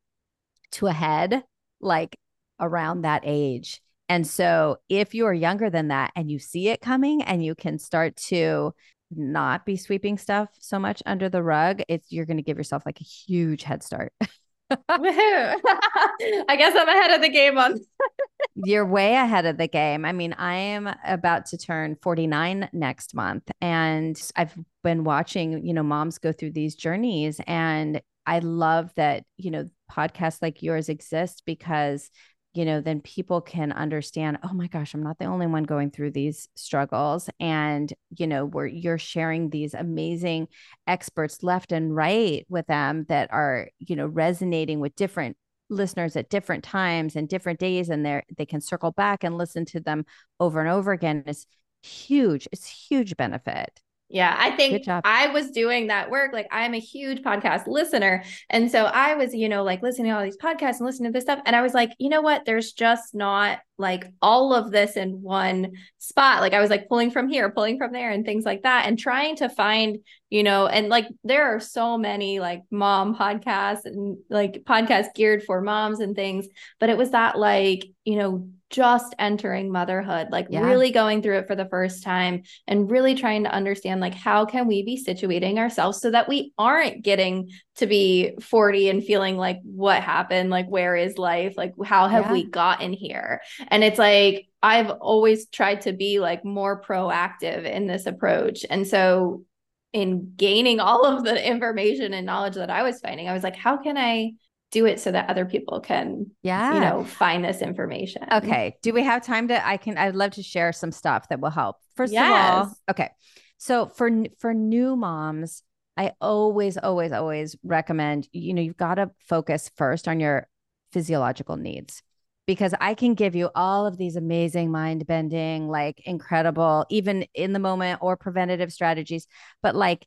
[0.72, 1.42] to a head
[1.80, 2.16] like
[2.60, 3.80] around that age.
[4.08, 7.56] And so if you are younger than that and you see it coming and you
[7.56, 8.72] can start to
[9.10, 12.84] not be sweeping stuff so much under the rug, it's you're going to give yourself
[12.86, 14.12] like a huge head start.
[14.88, 17.80] I guess I'm ahead of the game on.
[18.64, 20.04] You're way ahead of the game.
[20.04, 25.72] I mean, I am about to turn 49 next month and I've been watching, you
[25.72, 30.88] know, moms go through these journeys and I love that, you know, podcasts like yours
[30.88, 32.10] exist because
[32.56, 35.90] you know, then people can understand, oh my gosh, I'm not the only one going
[35.90, 37.28] through these struggles.
[37.38, 40.48] And, you know, where you're sharing these amazing
[40.86, 45.36] experts left and right with them that are, you know, resonating with different
[45.68, 49.64] listeners at different times and different days and they're, they can circle back and listen
[49.66, 50.04] to them
[50.38, 51.44] over and over again it's
[51.82, 56.32] huge it's huge benefit yeah, I think I was doing that work.
[56.32, 58.22] Like I'm a huge podcast listener.
[58.48, 61.16] And so I was, you know, like listening to all these podcasts and listening to
[61.16, 61.40] this stuff.
[61.44, 62.44] And I was like, you know what?
[62.44, 66.40] There's just not like all of this in one spot.
[66.40, 68.96] Like I was like pulling from here, pulling from there, and things like that, and
[68.96, 69.98] trying to find,
[70.30, 75.42] you know, and like there are so many like mom podcasts and like podcasts geared
[75.42, 76.46] for moms and things.
[76.78, 80.60] But it was that like, you know, just entering motherhood, like yeah.
[80.60, 84.44] really going through it for the first time and really trying to understand like how
[84.44, 89.36] can we be situating ourselves so that we aren't getting to be 40 and feeling
[89.36, 92.32] like what happened, like where is life, like how have yeah.
[92.32, 93.40] we gotten here?
[93.68, 98.64] And it's like I've always tried to be like more proactive in this approach.
[98.68, 99.44] And so
[99.92, 103.56] in gaining all of the information and knowledge that I was finding, I was like,
[103.56, 104.32] how can I
[104.76, 106.74] do it so that other people can yeah.
[106.74, 108.22] you know find this information.
[108.30, 108.76] Okay.
[108.82, 111.50] Do we have time to i can i'd love to share some stuff that will
[111.50, 111.76] help.
[111.96, 112.26] First yes.
[112.26, 113.10] of all okay.
[113.58, 115.62] So for for new moms
[115.96, 120.46] i always always always recommend you know you've got to focus first on your
[120.92, 122.02] physiological needs
[122.46, 127.52] because I can give you all of these amazing mind bending, like incredible, even in
[127.52, 129.26] the moment or preventative strategies.
[129.62, 130.06] But like,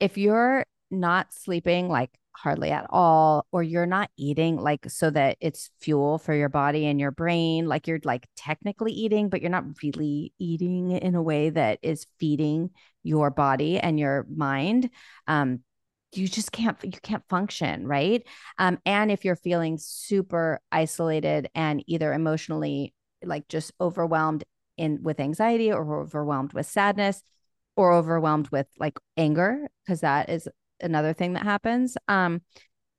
[0.00, 5.36] if you're not sleeping like hardly at all, or you're not eating like so that
[5.40, 9.50] it's fuel for your body and your brain, like you're like technically eating, but you're
[9.50, 12.70] not really eating in a way that is feeding
[13.02, 14.90] your body and your mind.
[15.26, 15.60] Um,
[16.12, 18.22] you just can't you can't function right
[18.58, 22.94] um, and if you're feeling super isolated and either emotionally
[23.24, 24.44] like just overwhelmed
[24.76, 27.22] in with anxiety or overwhelmed with sadness
[27.76, 30.48] or overwhelmed with like anger because that is
[30.80, 32.40] another thing that happens um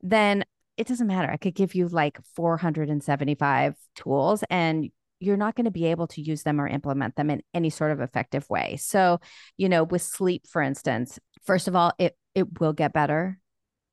[0.02, 0.44] then
[0.78, 1.30] it doesn't matter.
[1.32, 6.22] I could give you like 475 tools and you're not going to be able to
[6.22, 8.78] use them or implement them in any sort of effective way.
[8.78, 9.20] So
[9.58, 13.40] you know with sleep for instance first of all it it will get better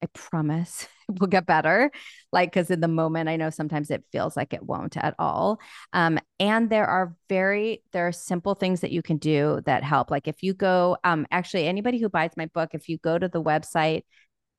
[0.05, 1.91] I promise it will get better.
[2.31, 5.61] Like, because in the moment, I know sometimes it feels like it won't at all.
[5.93, 10.11] Um, and there are very, there are simple things that you can do that help.
[10.11, 13.29] Like, if you go, um, actually, anybody who buys my book, if you go to
[13.29, 14.03] the website,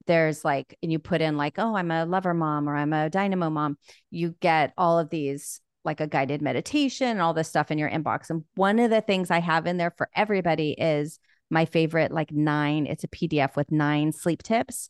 [0.07, 3.09] there's like, and you put in like, oh, I'm a lover mom or I'm a
[3.09, 3.77] dynamo mom,
[4.11, 8.31] you get all of these like a guided meditation all this stuff in your inbox.
[8.31, 12.31] And one of the things I have in there for everybody is my favorite, like
[12.31, 14.89] nine, it's a PDF with nine sleep tips.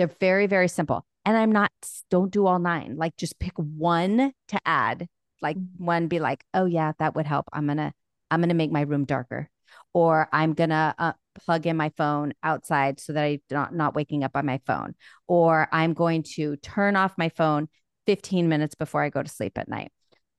[0.00, 1.04] They're very, very simple.
[1.26, 1.70] And I'm not,
[2.10, 2.96] don't do all nine.
[2.96, 5.06] Like just pick one to add.
[5.42, 5.84] Like mm-hmm.
[5.84, 7.50] one, be like, oh, yeah, that would help.
[7.52, 7.92] I'm going to,
[8.30, 9.50] I'm going to make my room darker.
[9.92, 11.12] Or I'm going to uh,
[11.44, 14.94] plug in my phone outside so that I'm not, not waking up on my phone.
[15.28, 17.68] Or I'm going to turn off my phone
[18.06, 19.92] 15 minutes before I go to sleep at night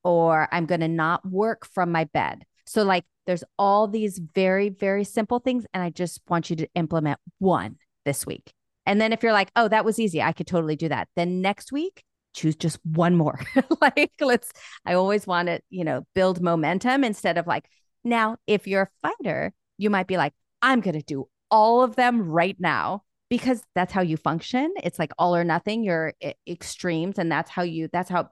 [0.03, 2.45] or I'm going to not work from my bed.
[2.65, 5.67] So, like, there's all these very, very simple things.
[5.71, 8.55] And I just want you to implement one this week.
[8.91, 11.07] And then if you're like, oh, that was easy, I could totally do that.
[11.15, 13.39] Then next week, choose just one more.
[13.81, 14.51] like, let's,
[14.85, 17.69] I always want to, you know, build momentum instead of like,
[18.03, 21.95] now, if you're a fighter, you might be like, I'm going to do all of
[21.95, 24.73] them right now because that's how you function.
[24.83, 26.11] It's like all or nothing, your
[26.45, 27.17] extremes.
[27.17, 28.27] And that's how you, that's how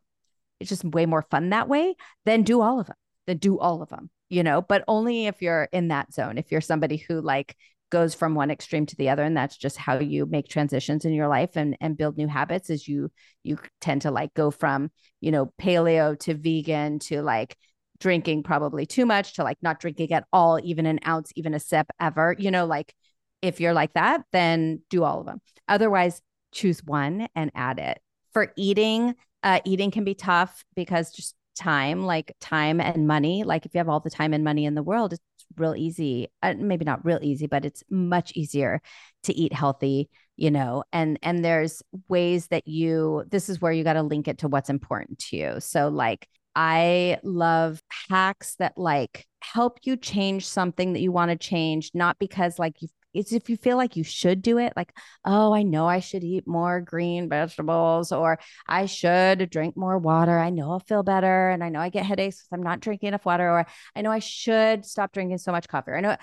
[0.60, 1.96] it's just way more fun that way,
[2.26, 2.98] then do all of them.
[3.28, 6.38] Then do all of them, you know, but only if you're in that zone.
[6.38, 7.56] If you're somebody who like
[7.90, 11.14] goes from one extreme to the other and that's just how you make transitions in
[11.14, 13.12] your life and and build new habits is you
[13.44, 17.58] you tend to like go from, you know, paleo to vegan to like
[18.00, 21.60] drinking probably too much to like not drinking at all, even an ounce, even a
[21.60, 22.94] sip ever, you know, like
[23.42, 25.42] if you're like that, then do all of them.
[25.68, 26.22] Otherwise,
[26.52, 28.00] choose one and add it.
[28.34, 33.44] For eating, uh, eating can be tough because just time, like time and money.
[33.44, 35.14] Like if you have all the time and money in the world,
[35.58, 36.28] real easy.
[36.42, 38.82] Uh, maybe not real easy, but it's much easier
[39.24, 40.84] to eat healthy, you know.
[40.94, 43.24] And and there's ways that you.
[43.30, 45.60] This is where you got to link it to what's important to you.
[45.60, 51.38] So like I love hacks that like help you change something that you want to
[51.38, 54.94] change, not because like you it's if you feel like you should do it, like,
[55.26, 60.38] oh, I know I should eat more green vegetables, or I should drink more water.
[60.38, 61.50] I know I'll feel better.
[61.50, 64.12] And I know I get headaches because I'm not drinking enough water, or I know
[64.12, 65.92] I should stop drinking so much coffee.
[65.92, 66.18] I know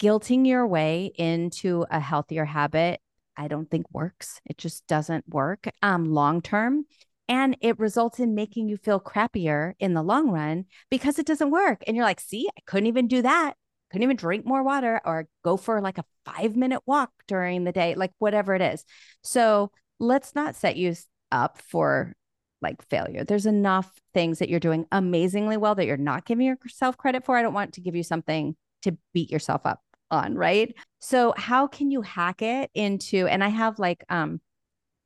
[0.00, 3.00] guilting your way into a healthier habit,
[3.36, 4.40] I don't think works.
[4.44, 6.86] It just doesn't work um, long term.
[7.28, 11.50] And it results in making you feel crappier in the long run because it doesn't
[11.50, 11.82] work.
[11.86, 13.54] And you're like, see, I couldn't even do that
[13.92, 17.72] couldn't even drink more water or go for like a five minute walk during the
[17.72, 18.84] day, like whatever it is.
[19.22, 20.94] So let's not set you
[21.30, 22.14] up for
[22.62, 23.24] like failure.
[23.24, 27.36] There's enough things that you're doing amazingly well that you're not giving yourself credit for.
[27.36, 30.74] I don't want to give you something to beat yourself up on, right?
[31.00, 34.40] So how can you hack it into and I have like um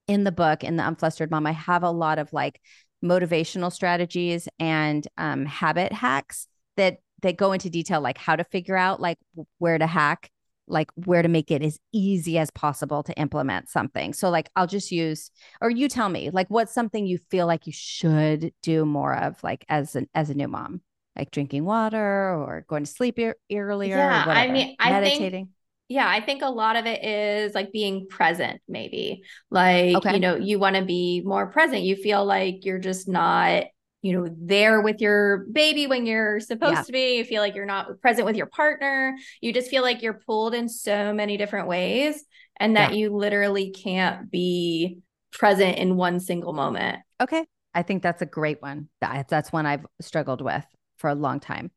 [0.06, 2.60] in the book in the unflustered mom I have a lot of like
[3.04, 6.46] motivational strategies and um habit hacks
[6.76, 9.18] that they go into detail like how to figure out like
[9.58, 10.30] where to hack
[10.68, 14.12] like where to make it as easy as possible to implement something.
[14.12, 17.66] So like I'll just use or you tell me like what's something you feel like
[17.66, 20.80] you should do more of like as an as a new mom
[21.16, 25.48] like drinking water or going to sleep e- earlier yeah I mean I meditating think,
[25.88, 30.14] yeah I think a lot of it is like being present maybe like okay.
[30.14, 33.64] you know you want to be more present you feel like you're just not
[34.06, 36.82] you know there with your baby when you're supposed yeah.
[36.82, 40.00] to be you feel like you're not present with your partner you just feel like
[40.00, 42.24] you're pulled in so many different ways
[42.58, 42.98] and that yeah.
[42.98, 44.98] you literally can't be
[45.32, 47.00] present in one single moment.
[47.20, 47.44] Okay.
[47.74, 48.88] I think that's a great one.
[49.00, 50.64] That's one i've struggled with
[50.98, 51.70] for a long time.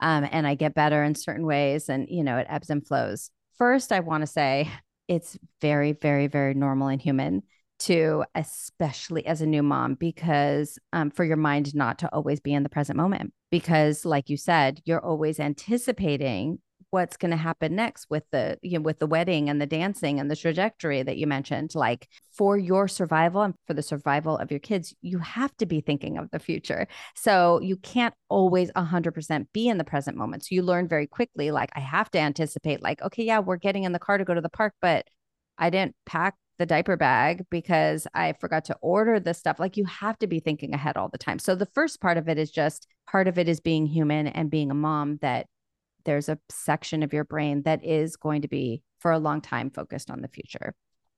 [0.00, 3.30] Um, and i get better in certain ways and you know it ebbs and flows.
[3.56, 4.70] First i want to say
[5.08, 7.42] it's very very very normal and human
[7.78, 12.52] to especially as a new mom because um, for your mind not to always be
[12.52, 16.58] in the present moment because like you said you're always anticipating
[16.90, 20.18] what's going to happen next with the you know with the wedding and the dancing
[20.18, 21.74] and the trajectory that you mentioned.
[21.74, 25.80] Like for your survival and for the survival of your kids you have to be
[25.80, 26.86] thinking of the future.
[27.14, 30.44] So you can't always 100% be in the present moment.
[30.44, 33.84] So you learn very quickly like i have to anticipate like okay yeah we're getting
[33.84, 35.06] in the car to go to the park but
[35.58, 39.60] I didn't pack the diaper bag because I forgot to order the stuff.
[39.60, 41.38] Like you have to be thinking ahead all the time.
[41.38, 44.50] So the first part of it is just part of it is being human and
[44.50, 45.46] being a mom that
[46.04, 49.70] there's a section of your brain that is going to be for a long time
[49.70, 50.74] focused on the future.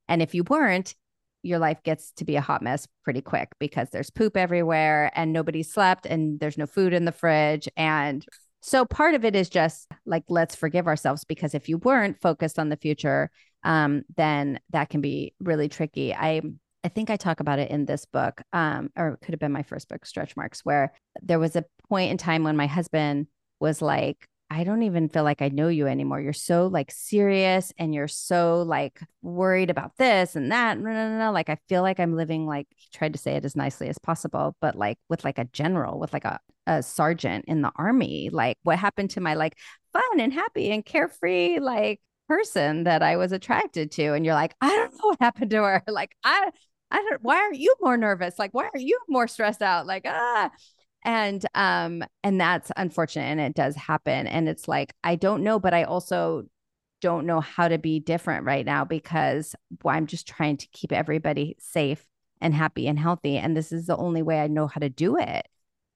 [0.08, 0.94] And if you weren't,
[1.42, 5.32] your life gets to be a hot mess pretty quick because there's poop everywhere and
[5.32, 8.26] nobody slept and there's no food in the fridge and
[8.62, 12.58] so part of it is just like let's forgive ourselves because if you weren't focused
[12.58, 13.30] on the future
[13.62, 16.14] um, then that can be really tricky.
[16.14, 16.42] I
[16.82, 19.52] I think I talk about it in this book, um, or it could have been
[19.52, 23.26] my first book, Stretch Marks, where there was a point in time when my husband
[23.60, 26.20] was like, I don't even feel like I know you anymore.
[26.20, 30.76] You're so like serious and you're so like worried about this and that.
[30.78, 31.32] No, no, no, no.
[31.32, 33.98] Like I feel like I'm living like he tried to say it as nicely as
[33.98, 38.28] possible, but like with like a general, with like a, a sergeant in the army.
[38.32, 39.56] Like what happened to my like
[39.92, 42.00] fun and happy and carefree like
[42.30, 44.12] person that I was attracted to?
[44.12, 45.82] And you're like, I don't know what happened to her.
[45.88, 46.50] Like I
[46.90, 48.38] I don't why are you more nervous?
[48.38, 49.86] Like why are you more stressed out?
[49.86, 50.50] Like ah
[51.02, 55.58] and um and that's unfortunate and it does happen and it's like i don't know
[55.58, 56.44] but i also
[57.00, 60.92] don't know how to be different right now because well, i'm just trying to keep
[60.92, 62.04] everybody safe
[62.40, 65.16] and happy and healthy and this is the only way i know how to do
[65.16, 65.48] it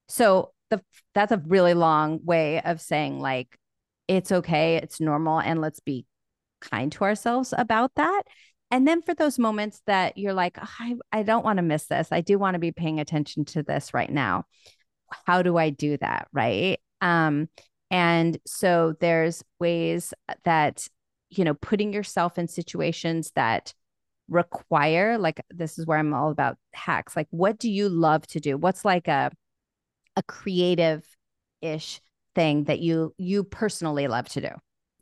[0.08, 0.82] so the
[1.14, 3.58] that's a really long way of saying like
[4.08, 6.06] it's okay it's normal and let's be
[6.70, 8.22] kind to ourselves about that
[8.70, 11.86] and then for those moments that you're like oh, I, I don't want to miss
[11.86, 14.44] this i do want to be paying attention to this right now
[15.26, 16.28] how do I do that?
[16.32, 16.78] Right.
[17.00, 17.48] Um,
[17.90, 20.88] and so there's ways that,
[21.30, 23.74] you know, putting yourself in situations that
[24.28, 27.14] require, like, this is where I'm all about hacks.
[27.14, 28.56] Like, what do you love to do?
[28.56, 29.30] What's like a,
[30.16, 31.04] a creative
[31.60, 32.00] ish
[32.34, 34.48] thing that you, you personally love to do?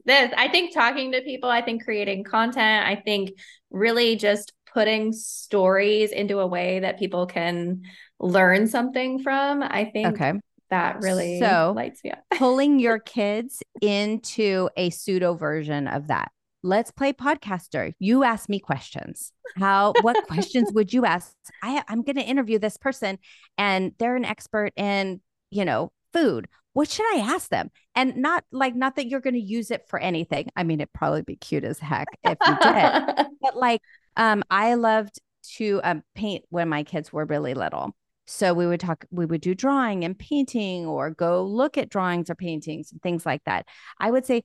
[0.04, 3.30] This, I think talking to people, I think creating content, I think
[3.70, 7.82] really just putting stories into a way that people can
[8.18, 9.62] learn something from.
[9.62, 10.32] I think okay.
[10.70, 12.20] that really so lights me up.
[12.36, 16.30] pulling your kids into a pseudo version of that.
[16.62, 17.92] Let's play podcaster.
[17.98, 19.32] You ask me questions.
[19.56, 21.34] How what questions would you ask?
[21.62, 23.18] I I'm going to interview this person
[23.58, 26.48] and they're an expert in, you know, food.
[26.72, 27.70] What should I ask them?
[27.94, 30.48] And not like not that you're going to use it for anything.
[30.56, 33.26] I mean, it'd probably be cute as heck if you did.
[33.40, 33.82] but like
[34.16, 35.20] um I loved
[35.56, 37.94] to um, paint when my kids were really little.
[38.26, 42.30] So we would talk, we would do drawing and painting or go look at drawings
[42.30, 43.66] or paintings and things like that.
[43.98, 44.44] I would say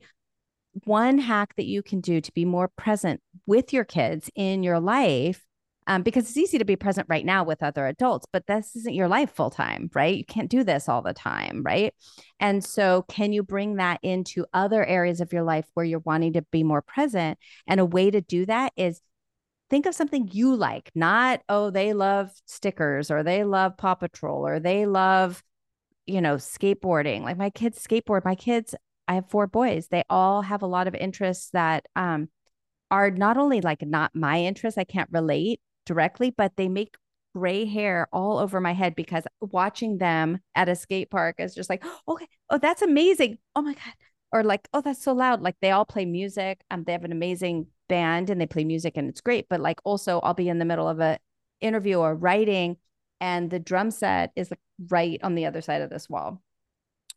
[0.84, 4.80] one hack that you can do to be more present with your kids in your
[4.80, 5.47] life
[5.88, 8.94] um, because it's easy to be present right now with other adults, but this isn't
[8.94, 10.18] your life full time, right?
[10.18, 11.94] You can't do this all the time, right?
[12.42, 16.34] And so, can you bring that into other areas of your life where you're wanting
[16.34, 17.40] to be more present?
[17.68, 19.02] And a way to do that is
[19.70, 24.46] think of something you like, not, oh, they love stickers or they love Paw Patrol
[24.46, 25.42] or they love,
[26.06, 27.24] you know, skateboarding.
[27.24, 28.26] Like my kids skateboard.
[28.26, 28.76] My kids,
[29.08, 29.88] I have four boys.
[29.88, 32.28] They all have a lot of interests that um,
[32.92, 36.96] are not only like not my interests, I can't relate directly, but they make
[37.34, 41.70] gray hair all over my head because watching them at a skate park is just
[41.70, 43.38] like, okay, oh, that's amazing.
[43.56, 43.94] Oh my God.
[44.32, 45.42] Or like, oh, that's so loud.
[45.42, 46.62] Like they all play music.
[46.70, 49.48] Um, they have an amazing band and they play music and it's great.
[49.50, 51.18] But like also I'll be in the middle of a
[51.62, 52.78] interview or writing
[53.22, 54.60] and the drum set is like
[54.90, 56.42] right on the other side of this wall.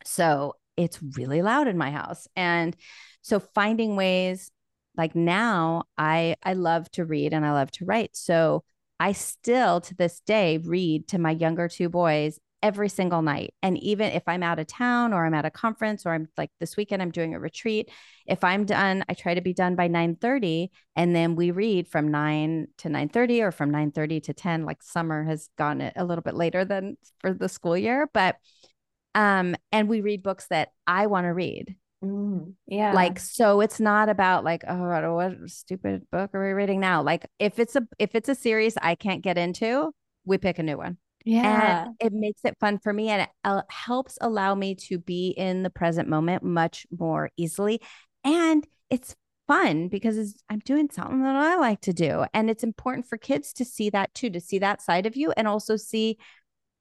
[0.05, 2.27] So it's really loud in my house.
[2.37, 2.77] And
[3.23, 4.51] so finding ways
[4.97, 8.17] like now I I love to read and I love to write.
[8.17, 8.65] So
[8.99, 13.55] I still to this day read to my younger two boys every single night.
[13.63, 16.51] And even if I'm out of town or I'm at a conference or I'm like
[16.61, 17.91] this weekend I'm doing a retreat,
[18.27, 22.11] if I'm done, I try to be done by 9:30 and then we read from
[22.11, 26.35] 9 to 9:30 or from 9:30 to 10 like summer has gone a little bit
[26.35, 28.37] later than for the school year, but
[29.15, 31.77] um and we read books that I want to read.
[32.03, 32.93] Mm, yeah.
[32.93, 37.03] Like so it's not about like oh what stupid book are we reading now?
[37.03, 39.93] Like if it's a if it's a series I can't get into,
[40.25, 40.99] we pick a new one.
[41.25, 41.85] Yeah.
[41.85, 45.63] And it makes it fun for me and it helps allow me to be in
[45.63, 47.81] the present moment much more easily.
[48.25, 49.15] And it's
[49.47, 52.25] fun because I'm doing something that I like to do.
[52.33, 55.33] And it's important for kids to see that too, to see that side of you
[55.33, 56.17] and also see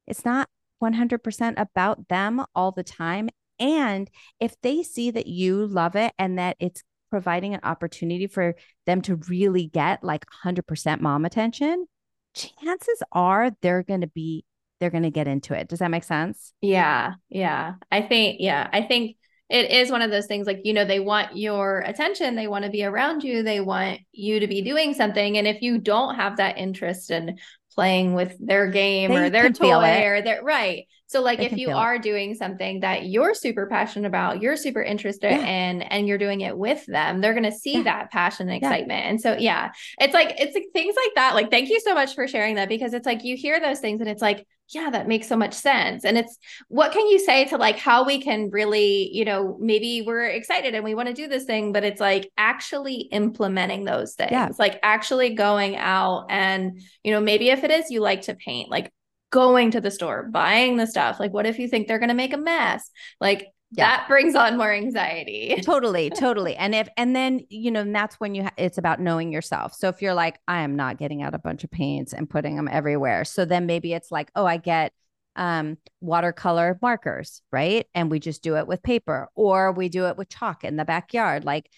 [0.08, 0.48] it's not
[0.82, 3.30] 100% about them all the time.
[3.60, 8.56] And if they see that you love it and that it's providing an opportunity for
[8.86, 11.88] them to really get like 100% mom attention,
[12.34, 14.46] chances are they're going to be
[14.80, 15.68] they're going to get into it.
[15.68, 16.54] Does that make sense?
[16.62, 17.16] Yeah.
[17.28, 17.74] Yeah.
[17.92, 19.18] I think yeah, I think
[19.50, 22.66] it is one of those things like you know they want your attention, they want
[22.66, 26.16] to be around you, they want you to be doing something and if you don't
[26.16, 27.38] have that interest in
[27.80, 30.86] playing with their game they or their toy or their right.
[31.08, 32.02] So like they if you are it.
[32.02, 35.70] doing something that you're super passionate about, you're super interested yeah.
[35.70, 37.84] in and you're doing it with them, they're going to see yeah.
[37.84, 39.04] that passion and excitement.
[39.04, 39.10] Yeah.
[39.10, 41.36] And so yeah, it's like it's like things like that.
[41.36, 44.02] Like thank you so much for sharing that because it's like you hear those things
[44.02, 46.06] and it's like yeah, that makes so much sense.
[46.06, 50.04] And it's what can you say to like how we can really, you know, maybe
[50.06, 54.14] we're excited and we want to do this thing, but it's like actually implementing those
[54.14, 54.50] things, yeah.
[54.60, 58.70] like actually going out and, you know, maybe if it is you like to paint,
[58.70, 58.92] like
[59.32, 61.20] going to the store, buying the stuff.
[61.20, 62.90] Like, what if you think they're going to make a mess?
[63.20, 63.98] Like, yeah.
[63.98, 65.56] that brings on more anxiety.
[65.64, 66.56] totally, totally.
[66.56, 69.74] And if and then you know, and that's when you ha- it's about knowing yourself.
[69.74, 72.56] So if you're like, I am not getting out a bunch of paints and putting
[72.56, 74.94] them everywhere, so then maybe it's like, oh, I get
[75.36, 77.86] um watercolor markers, right?
[77.94, 80.86] And we just do it with paper, or we do it with chalk in the
[80.86, 81.70] backyard, like.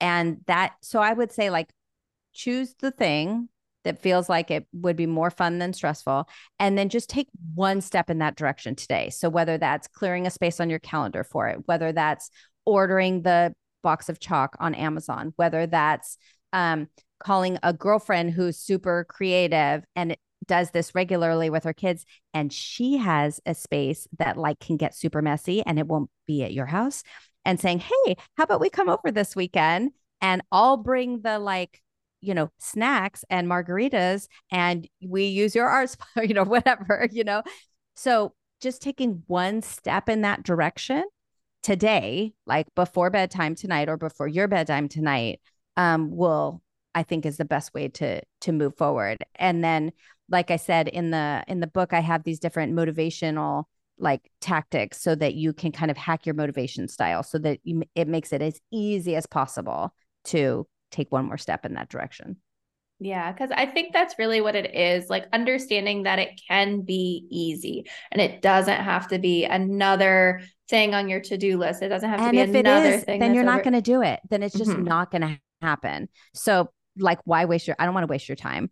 [0.00, 1.70] And that, so I would say, like,
[2.32, 3.48] choose the thing
[3.84, 6.28] that feels like it would be more fun than stressful.
[6.58, 9.10] And then just take one step in that direction today.
[9.10, 12.30] So, whether that's clearing a space on your calendar for it, whether that's
[12.64, 16.16] ordering the box of chalk on Amazon, whether that's
[16.52, 20.16] um, calling a girlfriend who's super creative and
[20.46, 22.04] does this regularly with her kids
[22.34, 26.42] and she has a space that like can get super messy and it won't be
[26.42, 27.02] at your house
[27.44, 31.80] and saying hey how about we come over this weekend and i'll bring the like
[32.24, 37.42] you know, snacks and margaritas and we use your art, you know, whatever, you know.
[37.94, 41.04] So just taking one step in that direction
[41.62, 45.40] today, like before bedtime tonight or before your bedtime tonight,
[45.76, 46.62] um, will
[46.94, 49.18] I think is the best way to to move forward.
[49.36, 49.92] And then,
[50.28, 53.64] like I said in the in the book, I have these different motivational
[53.98, 57.82] like tactics so that you can kind of hack your motivation style so that you,
[57.94, 59.94] it makes it as easy as possible
[60.24, 62.36] to take one more step in that direction.
[63.00, 67.26] Yeah, because I think that's really what it is like understanding that it can be
[67.28, 71.82] easy and it doesn't have to be another thing on your to do list.
[71.82, 73.20] It doesn't have and to be another is, thing.
[73.20, 74.20] Then you're not going to do it.
[74.30, 74.84] Then it's just mm-hmm.
[74.84, 76.08] not going to happen.
[76.34, 78.70] So, like, why waste your, I don't want to waste your time.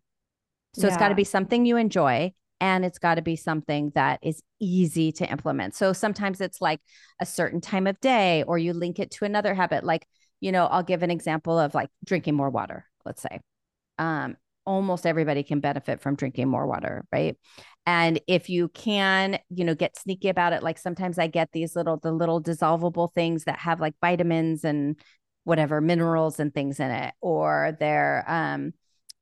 [0.75, 0.93] So, yeah.
[0.93, 4.41] it's got to be something you enjoy and it's got to be something that is
[4.61, 5.75] easy to implement.
[5.75, 6.81] So, sometimes it's like
[7.21, 9.85] a certain time of day or you link it to another habit.
[9.85, 10.07] Like,
[10.43, 13.41] you know, I'll give an example of like drinking more water, let's say.
[13.97, 14.37] Um,
[14.67, 17.37] almost everybody can benefit from drinking more water, right?
[17.87, 21.77] And if you can, you know, get sneaky about it, like sometimes I get these
[21.77, 25.01] little, the little dissolvable things that have like vitamins and
[25.45, 28.73] whatever minerals and things in it, or they're, um,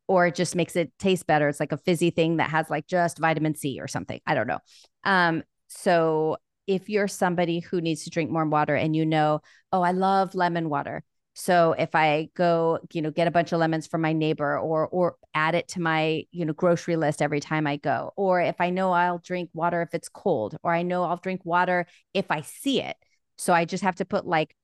[0.09, 1.51] or it just makes it taste better.
[1.51, 4.21] It's like a fizzy thing that has like just vitamin C or something.
[4.27, 4.59] I don't know.
[5.05, 9.41] Um, so if you're somebody who needs to drink more water and you know,
[9.73, 11.03] oh, I love lemon water,
[11.41, 14.87] so if I go, you know, get a bunch of lemons from my neighbor or
[14.89, 18.61] or add it to my, you know, grocery list every time I go, or if
[18.61, 22.31] I know I'll drink water if it's cold, or I know I'll drink water if
[22.31, 22.95] I see it.
[23.39, 24.55] So I just have to put like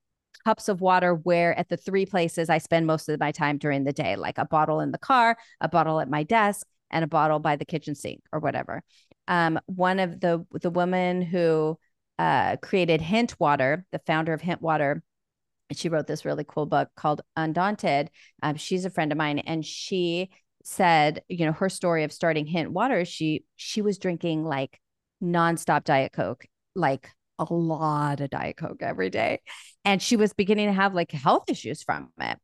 [0.44, 3.84] cups of water where at the three places I spend most of my time during
[3.84, 7.08] the day, like a bottle in the car, a bottle at my desk, and a
[7.08, 8.82] bottle by the kitchen sink or whatever.
[9.28, 11.78] Um, one of the the woman who
[12.18, 15.02] uh, created Hint Water, the founder of Hint Water,
[15.72, 18.10] she wrote this really cool book called Undaunted.
[18.42, 20.30] Um, she's a friend of mine, and she
[20.64, 23.04] said, you know, her story of starting Hint Water.
[23.04, 24.80] She she was drinking like
[25.22, 29.40] nonstop Diet Coke, like a lot of Diet Coke every day,
[29.84, 32.38] and she was beginning to have like health issues from it.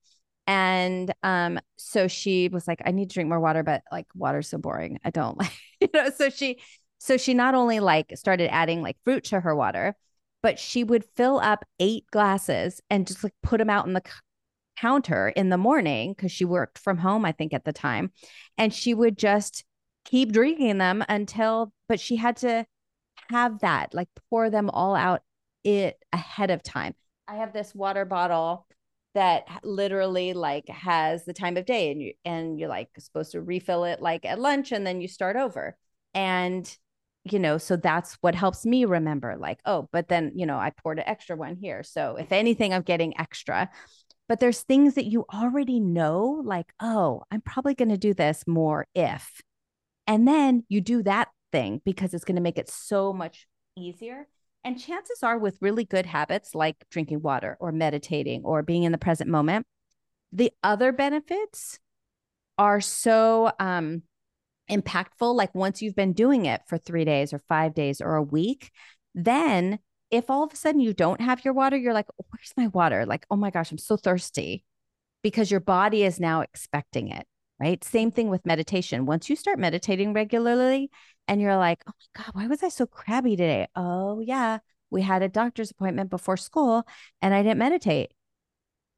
[0.47, 4.49] And um, so she was like, I need to drink more water, but like water's
[4.51, 4.99] so boring.
[5.05, 6.11] I don't like, you know.
[6.11, 6.59] So she
[6.99, 9.97] so she not only like started adding like fruit to her water,
[10.43, 14.03] but she would fill up eight glasses and just like put them out in the
[14.76, 18.12] counter in the morning because she worked from home, I think, at the time.
[18.59, 19.64] And she would just
[20.05, 22.66] keep drinking them until, but she had to
[23.30, 25.22] have that, like pour them all out
[25.64, 26.95] it ahead of time.
[27.28, 28.66] I have this water bottle
[29.14, 33.43] that literally like has the time of day and you and you're like supposed to
[33.43, 35.76] refill it like at lunch and then you start over.
[36.14, 36.76] And
[37.25, 40.70] you know, so that's what helps me remember, like, oh, but then, you know, I
[40.70, 41.83] poured an extra one here.
[41.83, 43.70] So if anything, I'm getting extra.
[44.29, 48.45] But there's things that you already know, like, oh, I'm probably going to do this
[48.47, 49.41] more if.
[50.07, 53.47] And then you do that thing because it's going to make it so much
[53.77, 54.27] easier.
[54.64, 58.93] And chances are, with really good habits like drinking water or meditating or being in
[58.93, 59.66] the present moment,
[60.33, 61.79] the other benefits
[62.59, 64.03] are so um,
[64.73, 68.23] impactful like once you've been doing it for 3 days or 5 days or a
[68.23, 68.70] week
[69.14, 69.79] then
[70.11, 72.68] if all of a sudden you don't have your water you're like oh, where's my
[72.68, 73.07] water?
[73.07, 74.64] Like oh my gosh i'm so thirsty.
[75.23, 77.27] Because your body is now expecting it
[77.61, 77.85] right?
[77.85, 79.07] Same thing with meditation.
[79.07, 80.91] Once you start meditating regularly
[81.29, 83.68] and you're like oh my god why was i so crabby today?
[83.77, 84.59] Oh yeah
[84.91, 86.85] we had a doctor's appointment before school
[87.20, 88.12] and i didn't meditate.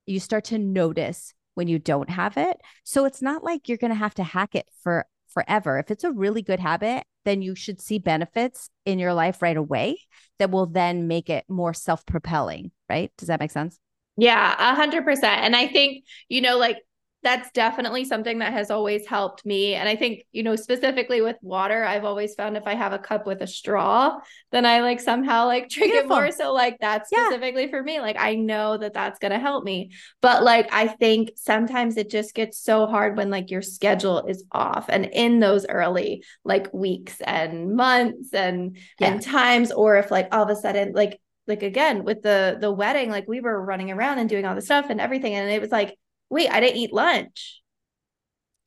[0.06, 2.60] You start to notice when you don't have it.
[2.84, 5.78] So it's not like you're going to have to hack it for forever.
[5.78, 9.56] If it's a really good habit then you should see benefits in your life right
[9.56, 9.98] away
[10.38, 13.10] that will then make it more self propelling, right?
[13.18, 13.78] Does that make sense?
[14.16, 15.40] Yeah, a hundred percent.
[15.40, 16.78] And I think, you know, like
[17.24, 19.74] that's definitely something that has always helped me.
[19.74, 22.98] And I think, you know, specifically with water, I've always found if I have a
[22.98, 24.18] cup with a straw,
[24.52, 26.16] then I like somehow like drink Beautiful.
[26.16, 26.30] it more.
[26.30, 27.70] So, like, that's specifically yeah.
[27.70, 28.00] for me.
[28.00, 29.92] Like, I know that that's going to help me.
[30.20, 34.44] But, like, I think sometimes it just gets so hard when like your schedule is
[34.52, 39.14] off and in those early like weeks and months and, yeah.
[39.14, 42.72] and times, or if like all of a sudden, like, like again with the the
[42.72, 45.60] wedding like we were running around and doing all the stuff and everything and it
[45.60, 45.94] was like
[46.30, 47.62] wait, I didn't eat lunch.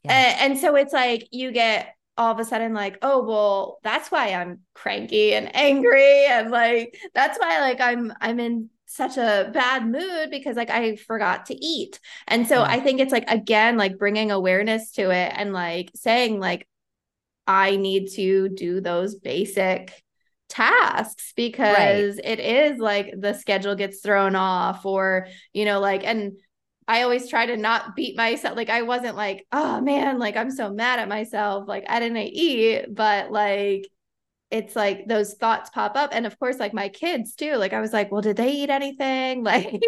[0.03, 0.14] Yeah.
[0.14, 4.10] And, and so it's like you get all of a sudden like, oh, well, that's
[4.10, 6.26] why I'm cranky and angry.
[6.26, 10.95] And like, that's why like I'm, I'm in such a bad mood because like I
[10.95, 11.99] forgot to eat.
[12.28, 12.64] And so yeah.
[12.70, 16.68] I think it's like, again, like bringing awareness to it and like saying like,
[17.45, 20.03] I need to do those basic
[20.49, 22.26] tasks because right.
[22.26, 26.39] it is like the schedule gets thrown off or you know like and
[26.88, 28.56] I always try to not beat myself.
[28.56, 31.68] Like I wasn't like, oh man, like I'm so mad at myself.
[31.68, 33.88] Like I didn't eat, but like
[34.50, 36.12] it's like those thoughts pop up.
[36.14, 37.56] And of course, like my kids too.
[37.56, 39.44] Like I was like, well, did they eat anything?
[39.44, 39.82] Like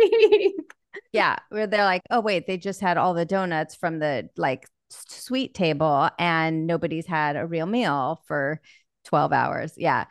[1.14, 1.38] Yeah.
[1.50, 5.54] Where they're like, oh wait, they just had all the donuts from the like sweet
[5.54, 8.60] table and nobody's had a real meal for
[9.06, 9.74] 12 hours.
[9.78, 10.06] Yeah.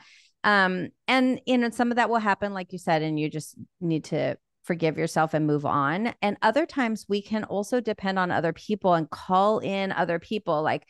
[0.45, 3.57] Um, and you know, some of that will happen, like you said, and you just
[3.81, 6.15] need to forgive yourself and move on.
[6.21, 10.63] And other times we can also depend on other people and call in other people
[10.63, 10.87] like,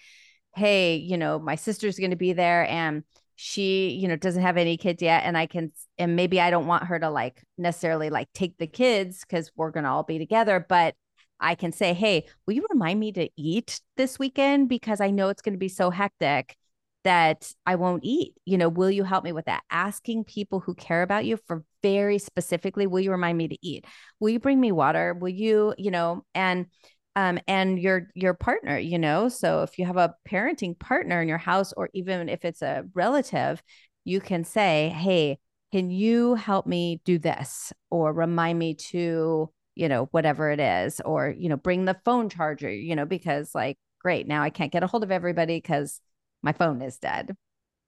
[0.56, 3.04] hey, you know, my sister's going to be there and
[3.36, 5.22] she, you know, doesn't have any kids yet.
[5.24, 8.66] And I can, and maybe I don't want her to like necessarily like take the
[8.66, 10.96] kids because we're going to all be together, but
[11.38, 14.68] I can say, hey, will you remind me to eat this weekend?
[14.68, 16.56] Because I know it's going to be so hectic
[17.04, 18.34] that I won't eat.
[18.44, 19.62] You know, will you help me with that?
[19.70, 23.84] Asking people who care about you for very specifically, will you remind me to eat?
[24.20, 25.14] Will you bring me water?
[25.14, 26.66] Will you, you know, and
[27.16, 31.28] um and your your partner, you know, so if you have a parenting partner in
[31.28, 33.62] your house or even if it's a relative,
[34.04, 35.38] you can say, "Hey,
[35.72, 41.00] can you help me do this or remind me to, you know, whatever it is
[41.04, 44.72] or, you know, bring the phone charger, you know, because like great, now I can't
[44.72, 46.00] get a hold of everybody because
[46.42, 47.36] my phone is dead.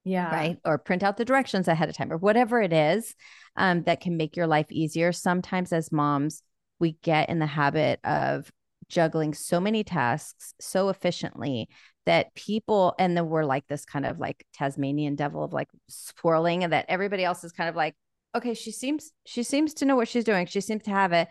[0.02, 0.34] Yeah.
[0.34, 0.58] Right.
[0.64, 3.14] Or print out the directions ahead of time or whatever it is
[3.56, 5.12] um, that can make your life easier.
[5.12, 6.42] Sometimes as moms,
[6.78, 8.50] we get in the habit of
[8.88, 11.68] juggling so many tasks so efficiently
[12.06, 16.64] that people, and then we're like this kind of like Tasmanian devil of like swirling,
[16.64, 17.94] and that everybody else is kind of like,
[18.34, 20.46] okay, she seems, she seems to know what she's doing.
[20.46, 21.28] She seems to have it.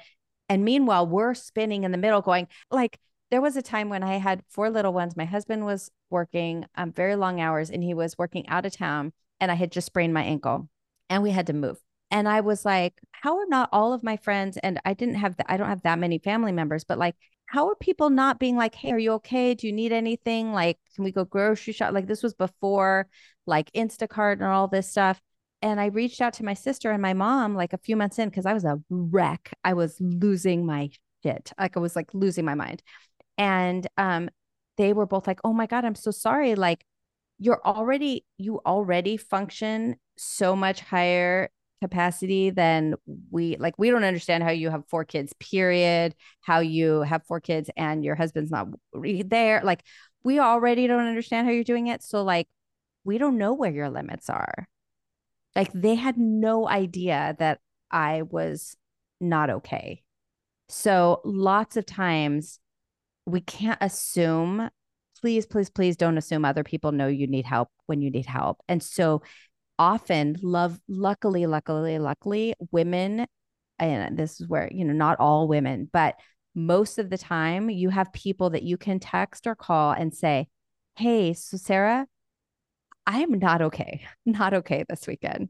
[0.47, 2.99] And meanwhile, we're spinning in the middle going, like,
[3.31, 5.15] there was a time when I had four little ones.
[5.15, 9.13] My husband was working um, very long hours and he was working out of town,
[9.39, 10.69] and I had just sprained my ankle
[11.09, 11.77] and we had to move.
[12.11, 14.57] And I was like, how are not all of my friends?
[14.57, 17.15] And I didn't have, the, I don't have that many family members, but like,
[17.45, 19.53] how are people not being like, hey, are you okay?
[19.53, 20.51] Do you need anything?
[20.51, 21.93] Like, can we go grocery shop?
[21.93, 23.07] Like, this was before
[23.45, 25.21] like Instacart and all this stuff.
[25.61, 28.29] And I reached out to my sister and my mom like a few months in
[28.29, 29.51] because I was a wreck.
[29.63, 30.89] I was losing my
[31.23, 31.51] shit.
[31.59, 32.81] Like, I was like losing my mind
[33.39, 34.29] and um
[34.77, 36.85] they were both like oh my god i'm so sorry like
[37.39, 41.49] you're already you already function so much higher
[41.81, 42.93] capacity than
[43.31, 47.39] we like we don't understand how you have four kids period how you have four
[47.39, 48.67] kids and your husband's not
[49.25, 49.81] there like
[50.23, 52.03] we already don't understand how you're doing it.
[52.03, 52.47] So like
[53.03, 54.67] we don't know where your limits are.
[55.55, 57.59] Like they had no idea that
[57.91, 58.75] i was
[59.19, 60.03] not okay.
[60.69, 62.59] So lots of times
[63.31, 64.69] we can't assume
[65.21, 68.61] please please please don't assume other people know you need help when you need help.
[68.67, 69.21] And so
[69.79, 73.25] often love luckily luckily luckily women
[73.79, 76.15] and this is where you know not all women but
[76.53, 80.47] most of the time you have people that you can text or call and say
[80.97, 82.05] hey so sarah
[83.07, 85.47] i am not okay not okay this weekend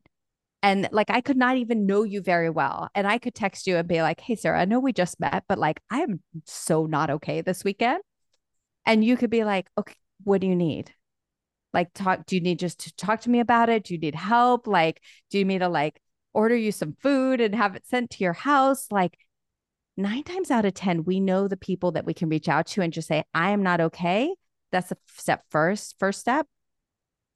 [0.61, 2.89] and like I could not even know you very well.
[2.93, 5.43] And I could text you and be like, hey, Sarah, I know we just met,
[5.47, 8.01] but like I am so not okay this weekend.
[8.85, 10.91] And you could be like, okay, what do you need?
[11.73, 13.83] Like, talk, do you need just to talk to me about it?
[13.83, 14.67] Do you need help?
[14.67, 16.01] Like, do you need to like
[16.33, 18.87] order you some food and have it sent to your house?
[18.91, 19.17] Like,
[19.95, 22.81] nine times out of 10, we know the people that we can reach out to
[22.81, 24.33] and just say, I am not okay.
[24.71, 26.47] That's the step first, first step.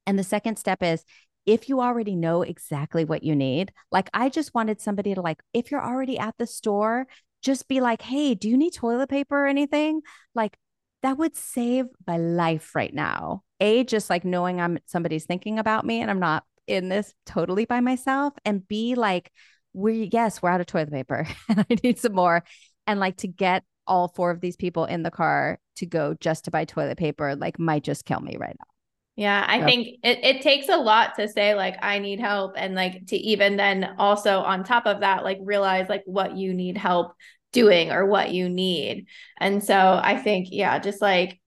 [0.08, 1.04] And the second step is
[1.46, 5.42] if you already know exactly what you need, like I just wanted somebody to like,
[5.54, 7.08] if you're already at the store,
[7.42, 10.02] just be like, hey, do you need toilet paper or anything?
[10.34, 10.58] Like
[11.04, 13.44] that would save my life right now.
[13.60, 17.66] A, just like knowing I'm somebody's thinking about me and I'm not in this totally
[17.66, 18.34] by myself.
[18.46, 19.32] And B, like,
[19.74, 22.44] we, yes, we're out of toilet paper and I need some more.
[22.88, 26.46] And like to get all four of these people in the car to go just
[26.46, 28.73] to buy toilet paper, like, might just kill me right now.
[29.16, 32.54] Yeah, I think it, it takes a lot to say, like, I need help.
[32.58, 36.54] And like to even then also on top of that, like realize like what you
[36.54, 37.14] need help
[37.52, 39.06] doing or what you need.
[39.40, 41.40] And so I think, yeah, just like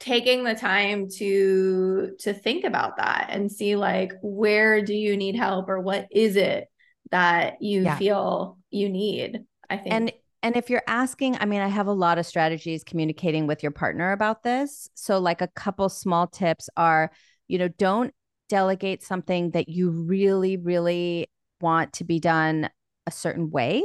[0.00, 5.36] taking the time to to think about that and see like where do you need
[5.36, 6.68] help or what is it
[7.10, 7.98] that you yeah.
[7.98, 10.12] feel you need i think and
[10.42, 13.72] and if you're asking i mean i have a lot of strategies communicating with your
[13.72, 17.10] partner about this so like a couple small tips are
[17.48, 18.12] you know don't
[18.48, 21.28] delegate something that you really really
[21.60, 22.68] want to be done
[23.06, 23.82] a certain way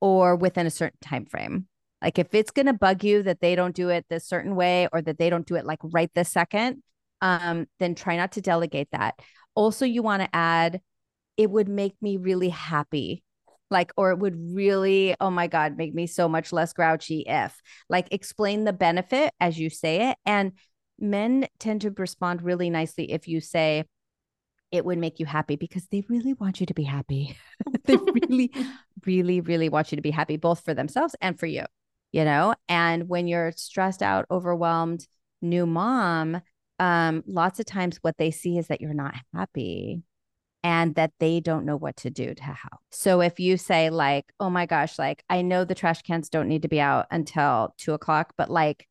[0.00, 1.66] or within a certain time frame
[2.04, 4.88] like if it's going to bug you that they don't do it this certain way
[4.92, 6.82] or that they don't do it like right this second,
[7.22, 9.14] um, then try not to delegate that.
[9.54, 10.82] Also, you want to add,
[11.38, 13.24] it would make me really happy.
[13.74, 17.60] Like, or it would really, oh my God, make me so much less grouchy if,
[17.90, 20.18] like, explain the benefit as you say it.
[20.24, 20.52] And
[20.98, 23.84] men tend to respond really nicely if you say,
[24.70, 27.36] it would make you happy because they really want you to be happy.
[27.84, 28.52] they really,
[29.06, 31.64] really, really want you to be happy, both for themselves and for you
[32.14, 35.04] you know and when you're stressed out overwhelmed
[35.42, 36.40] new mom
[36.78, 40.00] um lots of times what they see is that you're not happy
[40.64, 42.80] and that they don't know what to do to help.
[42.90, 46.48] So if you say like, oh my gosh, like I know the trash cans don't
[46.48, 48.88] need to be out until two o'clock, but like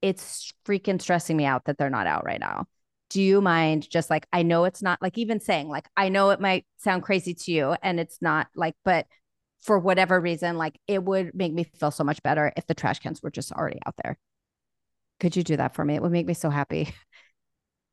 [0.00, 2.66] it's freaking stressing me out that they're not out right now.
[3.10, 6.30] Do you mind just like I know it's not like even saying like I know
[6.30, 9.06] it might sound crazy to you and it's not like, but
[9.62, 13.00] for whatever reason, like it would make me feel so much better if the trash
[13.00, 14.16] cans were just already out there.
[15.18, 15.96] Could you do that for me?
[15.96, 16.94] It would make me so happy.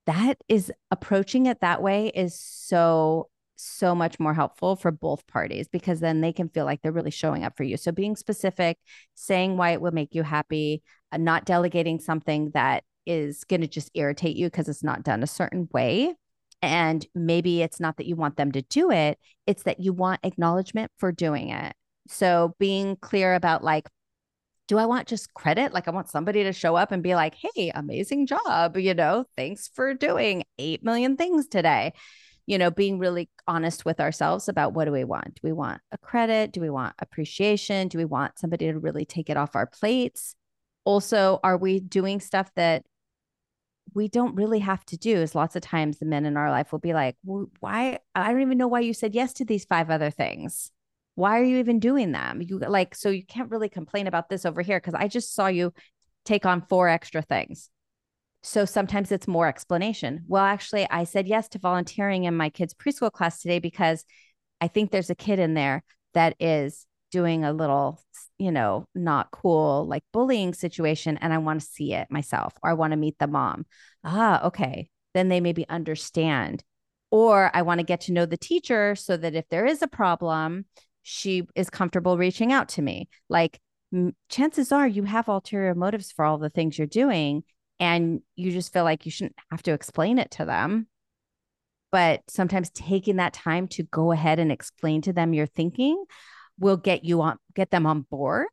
[0.06, 5.68] That is approaching it that way is so, so much more helpful for both parties
[5.68, 7.78] because then they can feel like they're really showing up for you.
[7.78, 8.78] So being specific,
[9.16, 13.68] saying why it will make you happy, uh, not delegating something that is going to
[13.68, 16.16] just irritate you because it's not done a certain way
[16.62, 20.22] and maybe it's not that you want them to do it, it's that you want
[20.24, 21.74] acknowledgement for doing it.
[22.08, 23.89] So being clear about like,
[24.74, 25.72] do I want just credit?
[25.72, 28.76] Like, I want somebody to show up and be like, hey, amazing job.
[28.76, 31.94] You know, thanks for doing 8 million things today.
[32.48, 35.36] You know, being really honest with ourselves about what do we want?
[35.36, 36.54] Do we want a credit?
[36.54, 37.88] Do we want appreciation?
[37.88, 40.34] Do we want somebody to really take it off our plates?
[40.86, 42.82] Also, are we doing stuff that
[43.94, 46.72] we don't really have to do is lots of times the men in our life
[46.72, 48.00] will be like, well, why?
[48.16, 50.72] I don't even know why you said yes to these five other things.
[51.16, 52.41] Why are you even doing them?
[52.41, 55.47] You like, so you can't really complain about this over here because I just saw
[55.47, 55.74] you
[56.26, 57.70] take on four extra things.
[58.41, 60.24] So sometimes it's more explanation.
[60.28, 64.03] Well, actually, I said yes to volunteering in my kids' preschool class today because
[64.59, 65.84] I think there's a kid in there
[66.14, 68.01] that is doing a little,
[68.38, 72.70] you know, not cool, like bullying situation, and I want to see it myself, or
[72.70, 73.66] I want to meet the mom.
[74.03, 74.89] Ah, okay.
[75.14, 76.64] Then they maybe understand.
[77.11, 79.88] Or I want to get to know the teacher so that if there is a
[79.88, 80.66] problem,
[81.04, 83.10] she is comfortable reaching out to me.
[83.30, 83.60] Like,
[83.93, 87.43] m- chances are you have ulterior motives for all the things you're doing,
[87.80, 90.88] and you just feel like you shouldn't have to explain it to them.
[91.91, 96.04] But sometimes taking that time to go ahead and explain to them your thinking
[96.58, 98.47] will get you on get them on board.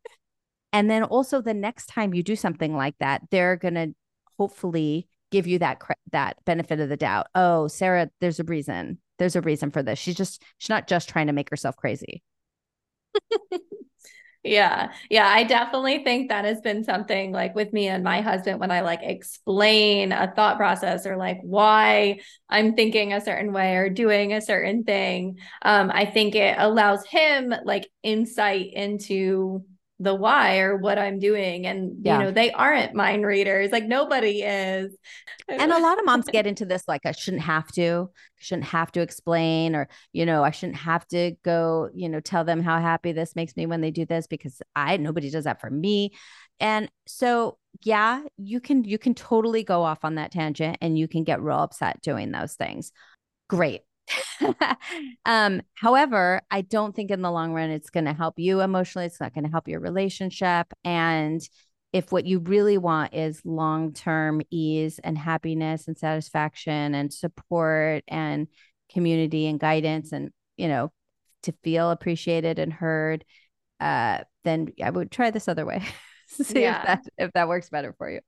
[0.73, 3.95] And then also the next time you do something like that they're going to
[4.39, 5.81] hopefully give you that
[6.13, 7.29] that benefit of the doubt.
[7.35, 8.99] Oh sarah there's a reason.
[9.19, 9.99] There's a reason for this.
[9.99, 12.23] She's just she's not just trying to make herself crazy
[14.43, 14.93] yeah.
[15.11, 15.27] Yeah.
[15.27, 18.81] I definitely think that has been something like with me and my husband when I
[18.81, 24.33] like explain a thought process or like why I'm thinking a certain way or doing
[24.33, 25.39] a certain thing.
[25.63, 29.65] Um, I think it allows him like insight into
[30.01, 31.67] the why or what I'm doing.
[31.67, 32.19] And, yeah.
[32.19, 33.71] you know, they aren't mind readers.
[33.71, 34.97] Like nobody is.
[35.47, 38.91] and a lot of moms get into this like, I shouldn't have to, shouldn't have
[38.93, 42.81] to explain, or, you know, I shouldn't have to go, you know, tell them how
[42.81, 46.13] happy this makes me when they do this because I, nobody does that for me.
[46.61, 51.09] And so, yeah, you can, you can totally go off on that tangent and you
[51.09, 52.91] can get real upset doing those things.
[53.49, 53.83] Great.
[55.25, 59.07] um, however, I don't think in the long run it's going to help you emotionally.
[59.07, 60.73] It's not going to help your relationship.
[60.85, 61.41] And
[61.93, 68.05] if what you really want is long term ease and happiness and satisfaction and support
[68.07, 68.47] and
[68.93, 70.93] community and guidance and, you know,
[71.43, 73.25] to feel appreciated and heard,
[73.81, 75.83] uh, then I would try this other way.
[76.29, 76.79] See yeah.
[76.79, 78.21] if that if that works better for you.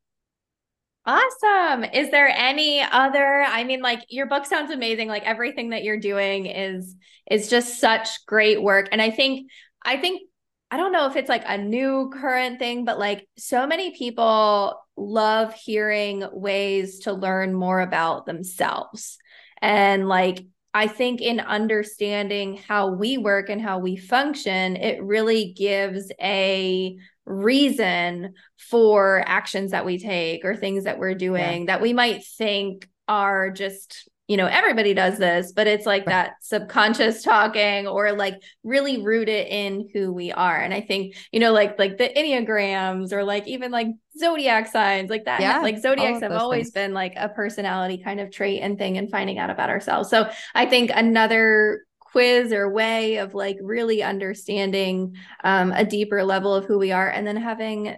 [1.04, 1.82] Awesome.
[1.84, 5.98] Is there any other I mean like your book sounds amazing like everything that you're
[5.98, 6.94] doing is
[7.28, 9.50] is just such great work and I think
[9.84, 10.22] I think
[10.70, 14.80] I don't know if it's like a new current thing but like so many people
[14.96, 19.18] love hearing ways to learn more about themselves.
[19.60, 20.44] And like
[20.74, 26.96] I think in understanding how we work and how we function, it really gives a
[27.26, 31.66] reason for actions that we take or things that we're doing yeah.
[31.66, 36.36] that we might think are just you know everybody does this but it's like that
[36.40, 40.56] subconscious talking or like really rooted in who we are.
[40.56, 45.10] And i think you know like like the enneagrams or like even like zodiac signs
[45.10, 46.72] like that yeah, like zodiacs have always things.
[46.72, 50.08] been like a personality kind of trait and thing and finding out about ourselves.
[50.08, 55.14] So i think another quiz or way of like really understanding
[55.44, 57.96] um, a deeper level of who we are and then having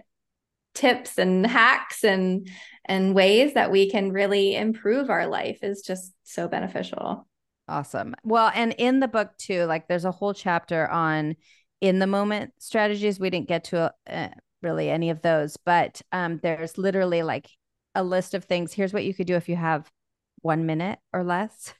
[0.73, 2.49] tips and hacks and
[2.85, 7.27] and ways that we can really improve our life is just so beneficial.
[7.67, 8.15] Awesome.
[8.23, 11.35] Well and in the book too like there's a whole chapter on
[11.81, 13.19] in the moment strategies.
[13.19, 14.29] We didn't get to uh,
[14.61, 17.49] really any of those but um, there's literally like
[17.95, 18.73] a list of things.
[18.73, 19.91] Here's what you could do if you have
[20.41, 21.73] one minute or less.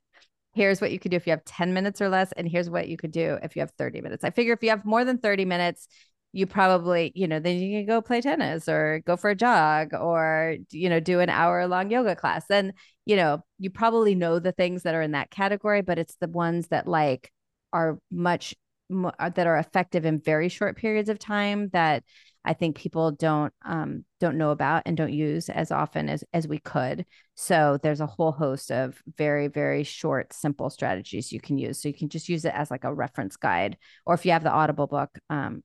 [0.53, 2.87] Here's what you could do if you have 10 minutes or less and here's what
[2.87, 4.23] you could do if you have 30 minutes.
[4.23, 5.87] I figure if you have more than 30 minutes
[6.35, 9.93] you probably you know then you can go play tennis or go for a jog
[9.93, 12.73] or you know do an hour long yoga class then
[13.05, 16.27] you know you probably know the things that are in that category but it's the
[16.27, 17.31] ones that like
[17.71, 18.53] are much
[18.89, 22.03] more, that are effective in very short periods of time that
[22.43, 26.47] I think people don't um, don't know about and don't use as often as as
[26.49, 27.05] we could.
[27.35, 31.81] So there's a whole host of very very short, simple strategies you can use.
[31.81, 34.43] So you can just use it as like a reference guide, or if you have
[34.43, 35.63] the Audible book, um,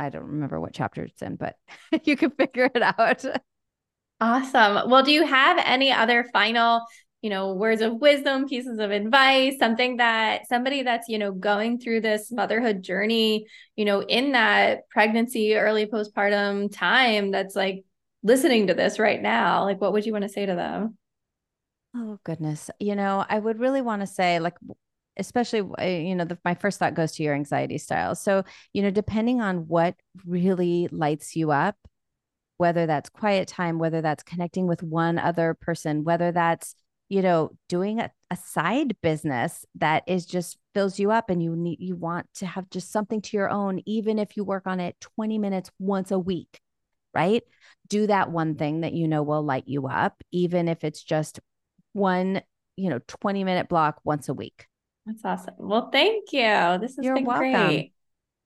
[0.00, 1.56] I don't remember what chapter it's in, but
[2.04, 3.24] you can figure it out.
[4.22, 4.90] Awesome.
[4.90, 6.84] Well, do you have any other final
[7.22, 11.78] you know, words of wisdom, pieces of advice, something that somebody that's, you know, going
[11.78, 13.46] through this motherhood journey,
[13.76, 17.84] you know, in that pregnancy, early postpartum time that's like
[18.22, 20.96] listening to this right now, like what would you want to say to them?
[21.94, 22.70] Oh, goodness.
[22.78, 24.54] You know, I would really want to say, like,
[25.16, 25.58] especially
[26.06, 28.42] you know the, my first thought goes to your anxiety style so
[28.72, 29.94] you know depending on what
[30.26, 31.76] really lights you up
[32.58, 36.74] whether that's quiet time whether that's connecting with one other person whether that's
[37.10, 41.56] you know, doing a, a side business that is just fills you up and you
[41.56, 44.78] need you want to have just something to your own, even if you work on
[44.78, 46.60] it 20 minutes once a week,
[47.12, 47.42] right?
[47.88, 48.58] Do that one mm-hmm.
[48.58, 51.40] thing that you know will light you up, even if it's just
[51.92, 52.42] one,
[52.76, 54.66] you know, 20 minute block once a week.
[55.10, 55.54] That's awesome.
[55.58, 56.78] Well, thank you.
[56.80, 57.52] This has You're been welcome.
[57.52, 57.92] great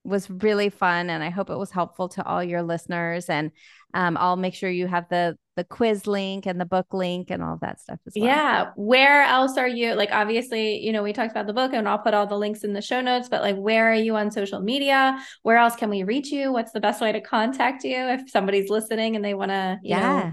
[0.05, 3.31] was really fun and I hope it was helpful to all your listeners.
[3.31, 3.51] And
[3.95, 7.41] um, I'll make sure you have the the quiz link and the book link and
[7.41, 8.27] all that stuff as well.
[8.27, 8.71] Yeah.
[8.75, 9.95] Where else are you?
[9.95, 12.65] Like obviously, you know, we talked about the book and I'll put all the links
[12.65, 15.19] in the show notes, but like where are you on social media?
[15.43, 16.53] Where else can we reach you?
[16.53, 20.01] What's the best way to contact you if somebody's listening and they want to, yeah.
[20.01, 20.33] Know,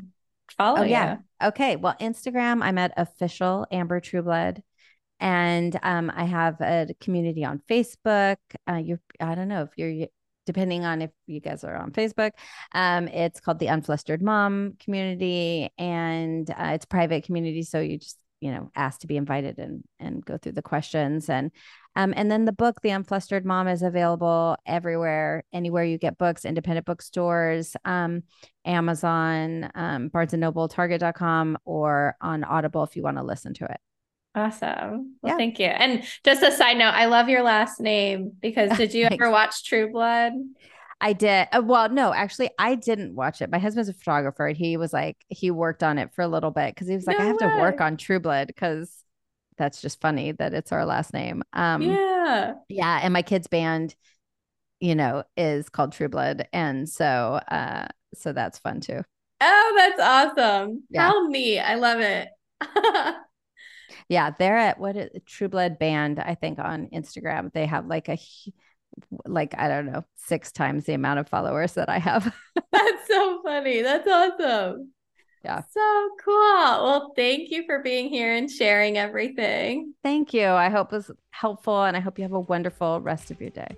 [0.58, 0.90] follow oh, you?
[0.90, 1.18] Yeah.
[1.42, 1.76] Okay.
[1.76, 4.64] Well, Instagram, I'm at official Amber Trueblood.
[5.22, 8.38] And um, I have a community on Facebook.
[8.68, 10.08] Uh, you, I don't know if you're,
[10.48, 12.32] depending on if you guys are on Facebook.
[12.74, 17.62] Um, it's called the Unflustered Mom Community, and uh, it's private community.
[17.62, 21.30] So you just, you know, ask to be invited and and go through the questions
[21.30, 21.52] and.
[21.94, 26.46] Um, and then the book, The Unflustered Mom, is available everywhere, anywhere you get books,
[26.46, 28.24] independent bookstores, um,
[28.64, 33.66] Amazon, um, Barnes and Noble, Target.com, or on Audible if you want to listen to
[33.66, 33.82] it.
[34.34, 35.16] Awesome.
[35.22, 35.38] Well, yeah.
[35.38, 35.66] thank you.
[35.66, 39.66] And just a side note, I love your last name because did you ever watch
[39.66, 40.34] True Blood?
[41.02, 41.48] I did.
[41.52, 43.50] Uh, well, no, actually, I didn't watch it.
[43.50, 46.52] My husband's a photographer, and he was like, he worked on it for a little
[46.52, 47.50] bit because he was like, no I have way.
[47.50, 49.04] to work on True Blood because
[49.58, 51.44] that's just funny that it's our last name.
[51.54, 53.00] Um, yeah, yeah.
[53.02, 53.96] And my kids' band,
[54.80, 59.02] you know, is called True Blood, and so, uh, so that's fun too.
[59.42, 60.84] Oh, that's awesome!
[60.92, 61.08] Yeah.
[61.08, 61.60] How neat!
[61.60, 62.30] I love it.
[64.12, 67.54] Yeah, they're at what is True Blood Band, I think, on Instagram.
[67.54, 68.20] They have like a
[69.26, 72.36] like I don't know, six times the amount of followers that I have.
[72.74, 73.82] That's so funny.
[73.82, 74.92] That's awesome.
[75.46, 75.62] Yeah.
[75.62, 76.34] So cool.
[76.36, 79.94] Well, thank you for being here and sharing everything.
[80.04, 80.48] Thank you.
[80.48, 83.52] I hope it was helpful and I hope you have a wonderful rest of your
[83.52, 83.78] day.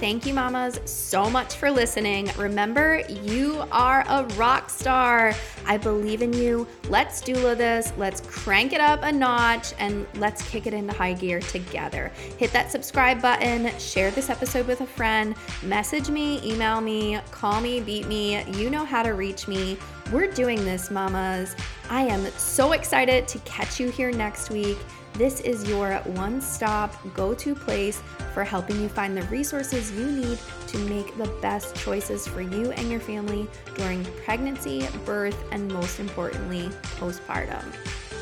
[0.00, 2.30] Thank you, mamas, so much for listening.
[2.38, 5.34] Remember, you are a rock star.
[5.66, 6.68] I believe in you.
[6.88, 7.92] Let's doula this.
[7.96, 12.12] Let's crank it up a notch and let's kick it into high gear together.
[12.36, 15.34] Hit that subscribe button, share this episode with a friend,
[15.64, 18.44] message me, email me, call me, beat me.
[18.52, 19.76] You know how to reach me.
[20.12, 21.56] We're doing this, mamas.
[21.90, 24.78] I am so excited to catch you here next week.
[25.18, 28.00] This is your one stop go to place
[28.32, 30.38] for helping you find the resources you need
[30.68, 35.98] to make the best choices for you and your family during pregnancy, birth, and most
[35.98, 37.64] importantly, postpartum.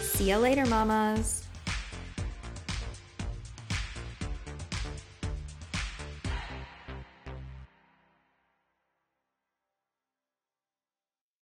[0.01, 1.46] See you later, mamas.